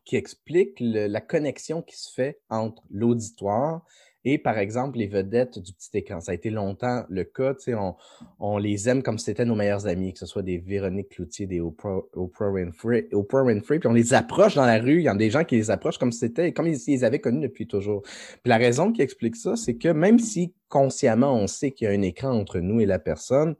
qui 0.06 0.18
explique 0.18 0.78
la 0.80 1.22
connexion 1.22 1.82
qui 1.82 1.98
se 1.98 2.13
fait 2.13 2.39
entre 2.50 2.84
l'auditoire 2.92 3.84
et 4.26 4.38
par 4.38 4.58
exemple 4.58 4.98
les 4.98 5.08
vedettes 5.08 5.60
du 5.60 5.74
petit 5.74 5.98
écran. 5.98 6.22
Ça 6.22 6.32
a 6.32 6.36
été 6.36 6.50
longtemps 6.50 7.04
le 7.10 7.24
cas. 7.24 7.54
On, 7.68 7.96
on 8.40 8.58
les 8.58 8.88
aime 8.90 9.04
comme 9.04 9.18
si 9.18 9.26
c'était 9.26 9.46
nos 9.46 9.56
meilleurs 9.56 9.88
amis, 9.88 10.14
que 10.14 10.20
ce 10.20 10.26
soit 10.26 10.44
des 10.44 10.58
Véronique 10.58 11.10
Cloutier, 11.10 11.46
des 11.46 11.60
Oprah, 11.60 12.02
Oprah, 12.14 12.50
Winfrey, 12.50 13.10
Oprah. 13.12 13.44
Puis 13.44 13.80
on 13.86 13.94
les 13.94 14.14
approche 14.14 14.56
dans 14.56 14.66
la 14.66 14.80
rue. 14.80 15.00
Il 15.00 15.04
y 15.04 15.08
a 15.08 15.16
des 15.16 15.30
gens 15.30 15.44
qui 15.44 15.56
les 15.56 15.72
approchent 15.72 15.98
comme 15.98 16.12
si 16.12 16.20
c'était, 16.20 16.54
comme 16.54 16.68
ils, 16.68 16.80
les 16.88 17.04
avaient 17.04 17.20
connus 17.20 17.42
depuis 17.42 17.68
toujours. 17.68 18.02
Puis 18.04 18.50
la 18.50 18.58
raison 18.58 18.92
qui 18.92 19.02
explique 19.02 19.36
ça, 19.36 19.56
c'est 19.56 19.76
que 19.76 19.90
même 19.90 20.20
si 20.20 20.54
consciemment 20.70 21.36
on 21.36 21.48
sait 21.48 21.72
qu'il 21.72 21.86
y 21.86 21.92
a 21.92 21.94
un 21.94 22.02
écran 22.02 22.32
entre 22.32 22.60
nous 22.60 22.80
et 22.80 22.86
la 22.86 23.00
personne, 23.00 23.56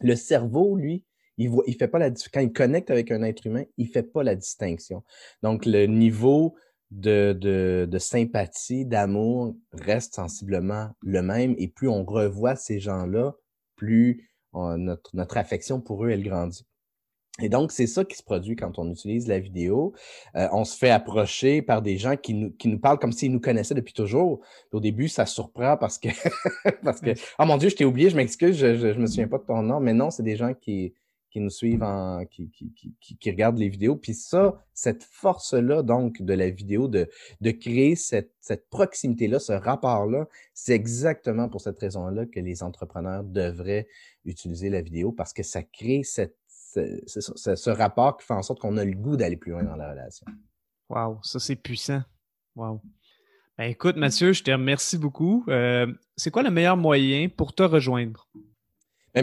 le 0.00 0.16
cerveau, 0.16 0.76
lui, 0.76 1.04
il 1.36 1.48
voit, 1.48 1.64
il 1.66 1.74
fait 1.74 1.88
pas 1.88 1.98
la 1.98 2.10
quand 2.10 2.40
il 2.40 2.52
connecte 2.52 2.90
avec 2.90 3.10
un 3.10 3.22
être 3.22 3.46
humain, 3.46 3.64
il 3.76 3.88
fait 3.88 4.02
pas 4.02 4.22
la 4.22 4.34
distinction. 4.34 5.02
Donc 5.42 5.66
le 5.66 5.86
niveau 5.86 6.54
de, 6.90 7.32
de, 7.88 7.98
sympathie, 7.98 8.84
d'amour 8.84 9.54
reste 9.72 10.14
sensiblement 10.14 10.90
le 11.02 11.22
même. 11.22 11.54
Et 11.58 11.68
plus 11.68 11.88
on 11.88 12.04
revoit 12.04 12.56
ces 12.56 12.78
gens-là, 12.80 13.34
plus 13.76 14.30
notre, 14.52 15.10
notre 15.14 15.36
affection 15.36 15.80
pour 15.80 16.04
eux, 16.04 16.10
elle 16.10 16.22
grandit. 16.22 16.66
Et 17.42 17.48
donc, 17.48 17.72
c'est 17.72 17.88
ça 17.88 18.04
qui 18.04 18.16
se 18.16 18.22
produit 18.22 18.54
quand 18.54 18.78
on 18.78 18.88
utilise 18.92 19.26
la 19.26 19.40
vidéo. 19.40 19.92
Euh, 20.36 20.46
on 20.52 20.64
se 20.64 20.78
fait 20.78 20.90
approcher 20.90 21.62
par 21.62 21.82
des 21.82 21.96
gens 21.98 22.16
qui 22.16 22.32
nous, 22.32 22.52
qui 22.52 22.68
nous 22.68 22.78
parlent 22.78 23.00
comme 23.00 23.10
s'ils 23.10 23.32
nous 23.32 23.40
connaissaient 23.40 23.74
depuis 23.74 23.92
toujours. 23.92 24.40
au 24.72 24.78
début, 24.78 25.08
ça 25.08 25.26
surprend 25.26 25.76
parce 25.76 25.98
que, 25.98 26.08
parce 26.84 27.00
que, 27.00 27.10
oh 27.40 27.44
mon 27.44 27.56
Dieu, 27.56 27.70
je 27.70 27.74
t'ai 27.74 27.84
oublié, 27.84 28.08
je 28.08 28.16
m'excuse, 28.16 28.56
je, 28.56 28.76
je, 28.76 28.92
je, 28.92 29.00
me 29.00 29.06
souviens 29.06 29.26
pas 29.26 29.38
de 29.38 29.46
ton 29.46 29.62
nom. 29.62 29.80
Mais 29.80 29.94
non, 29.94 30.10
c'est 30.10 30.22
des 30.22 30.36
gens 30.36 30.54
qui, 30.54 30.94
qui 31.34 31.40
nous 31.40 31.50
suivent, 31.50 31.82
en, 31.82 32.24
qui, 32.26 33.18
regardent 33.26 33.58
les 33.58 33.68
vidéos. 33.68 33.96
Puis 33.96 34.14
ça, 34.14 34.64
cette 34.72 35.02
force-là, 35.02 35.82
donc, 35.82 36.22
de 36.22 36.32
la 36.32 36.48
vidéo, 36.48 36.86
de, 36.86 37.08
créer 37.50 37.96
cette, 37.96 38.30
proximité-là, 38.70 39.40
ce 39.40 39.52
rapport-là, 39.52 40.28
c'est 40.52 40.74
exactement 40.74 41.48
pour 41.48 41.60
cette 41.60 41.80
raison-là 41.80 42.26
que 42.26 42.38
les 42.38 42.62
entrepreneurs 42.62 43.24
devraient 43.24 43.88
utiliser 44.24 44.70
la 44.70 44.80
vidéo 44.80 45.10
parce 45.10 45.32
que 45.32 45.42
ça 45.42 45.64
crée 45.64 46.04
ce, 46.04 47.70
rapport 47.70 48.16
qui 48.16 48.26
fait 48.26 48.34
en 48.34 48.42
sorte 48.42 48.60
qu'on 48.60 48.76
a 48.76 48.84
le 48.84 48.94
goût 48.94 49.16
d'aller 49.16 49.36
plus 49.36 49.50
loin 49.50 49.64
dans 49.64 49.74
la 49.74 49.90
relation. 49.90 50.26
Wow, 50.88 51.18
ça 51.24 51.40
c'est 51.40 51.56
puissant. 51.56 52.02
Wow. 52.54 52.80
Ben, 53.58 53.64
écoute, 53.64 53.96
Mathieu, 53.96 54.32
je 54.32 54.44
te 54.44 54.52
remercie 54.52 54.98
beaucoup. 54.98 55.44
Euh, 55.48 55.92
c'est 56.16 56.30
quoi 56.30 56.44
le 56.44 56.52
meilleur 56.52 56.76
moyen 56.76 57.28
pour 57.28 57.56
te 57.56 57.64
rejoindre? 57.64 58.28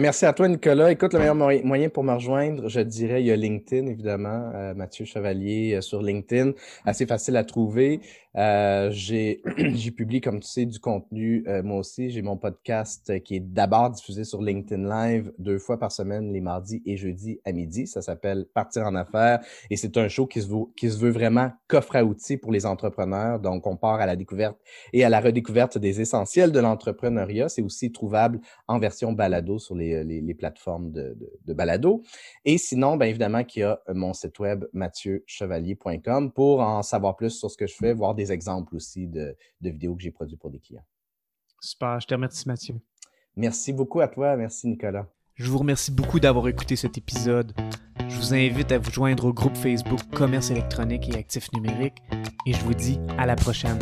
Merci 0.00 0.24
à 0.24 0.32
toi, 0.32 0.48
Nicolas. 0.48 0.90
Écoute, 0.90 1.12
le 1.12 1.18
meilleur 1.18 1.34
moyen 1.34 1.90
pour 1.90 2.02
me 2.02 2.14
rejoindre, 2.14 2.66
je 2.66 2.80
dirais, 2.80 3.22
il 3.22 3.26
y 3.26 3.30
a 3.30 3.36
LinkedIn, 3.36 3.88
évidemment. 3.88 4.50
Euh, 4.54 4.72
Mathieu 4.72 5.04
Chevalier 5.04 5.74
euh, 5.74 5.80
sur 5.82 6.00
LinkedIn. 6.00 6.52
Assez 6.86 7.04
facile 7.04 7.36
à 7.36 7.44
trouver. 7.44 8.00
Euh, 8.36 8.90
j'ai, 8.90 9.42
j'ai 9.74 9.90
publié, 9.90 10.20
comme 10.20 10.40
tu 10.40 10.48
sais, 10.48 10.64
du 10.64 10.78
contenu 10.78 11.44
euh, 11.46 11.62
moi 11.62 11.78
aussi. 11.78 12.10
J'ai 12.10 12.22
mon 12.22 12.36
podcast 12.36 13.10
euh, 13.10 13.18
qui 13.18 13.36
est 13.36 13.40
d'abord 13.40 13.90
diffusé 13.90 14.24
sur 14.24 14.40
LinkedIn 14.40 14.88
Live 14.88 15.32
deux 15.38 15.58
fois 15.58 15.78
par 15.78 15.92
semaine, 15.92 16.32
les 16.32 16.40
mardis 16.40 16.82
et 16.86 16.96
jeudis 16.96 17.40
à 17.44 17.52
midi. 17.52 17.86
Ça 17.86 18.00
s'appelle 18.00 18.46
Partir 18.54 18.86
en 18.86 18.94
affaires 18.94 19.40
et 19.70 19.76
c'est 19.76 19.96
un 19.98 20.08
show 20.08 20.26
qui 20.26 20.40
se, 20.40 20.48
qui 20.76 20.90
se 20.90 20.98
veut 20.98 21.10
vraiment 21.10 21.50
coffre 21.68 21.96
à 21.96 22.04
outils 22.04 22.38
pour 22.38 22.52
les 22.52 22.64
entrepreneurs. 22.64 23.38
Donc, 23.38 23.66
on 23.66 23.76
part 23.76 24.00
à 24.00 24.06
la 24.06 24.16
découverte 24.16 24.56
et 24.92 25.04
à 25.04 25.08
la 25.08 25.20
redécouverte 25.20 25.76
des 25.76 26.00
essentiels 26.00 26.52
de 26.52 26.60
l'entrepreneuriat. 26.60 27.48
C'est 27.48 27.62
aussi 27.62 27.92
trouvable 27.92 28.40
en 28.66 28.78
version 28.78 29.12
balado 29.12 29.58
sur 29.58 29.74
les, 29.74 30.04
les, 30.04 30.22
les 30.22 30.34
plateformes 30.34 30.90
de, 30.90 31.14
de, 31.18 31.32
de, 31.44 31.52
balado. 31.52 32.02
Et 32.44 32.56
sinon, 32.56 32.96
bien 32.96 33.08
évidemment, 33.08 33.44
qu'il 33.44 33.60
y 33.60 33.64
a 33.64 33.80
mon 33.88 34.14
site 34.14 34.38
web 34.38 34.64
mathieuchevalier.com 34.72 36.32
pour 36.32 36.60
en 36.60 36.82
savoir 36.82 37.16
plus 37.16 37.30
sur 37.30 37.50
ce 37.50 37.56
que 37.56 37.66
je 37.66 37.74
fais, 37.74 37.92
voir 37.92 38.14
des 38.14 38.21
exemples 38.30 38.76
aussi 38.76 39.06
de, 39.06 39.36
vidéos 39.60 39.96
que 39.96 40.02
j'ai 40.02 40.10
produites 40.10 40.38
pour 40.38 40.50
des 40.50 40.60
clients. 40.60 40.84
Super, 41.60 42.00
je 42.00 42.06
te 42.06 42.14
remercie 42.14 42.46
Mathieu. 42.46 42.74
Merci 43.36 43.72
beaucoup 43.72 44.00
à 44.00 44.08
toi, 44.08 44.36
merci 44.36 44.68
Nicolas. 44.68 45.08
Je 45.34 45.50
vous 45.50 45.58
remercie 45.58 45.90
beaucoup 45.90 46.20
d'avoir 46.20 46.46
écouté 46.48 46.76
cet 46.76 46.98
épisode. 46.98 47.54
Je 48.08 48.16
vous 48.16 48.34
invite 48.34 48.70
à 48.72 48.78
vous 48.78 48.90
joindre 48.90 49.24
au 49.24 49.32
groupe 49.32 49.56
Facebook 49.56 50.00
Commerce 50.14 50.50
électronique 50.50 51.08
et 51.08 51.16
actifs 51.16 51.50
numériques 51.52 52.02
et 52.46 52.52
je 52.52 52.60
vous 52.64 52.74
dis 52.74 53.00
à 53.16 53.26
la 53.26 53.36
prochaine. 53.36 53.78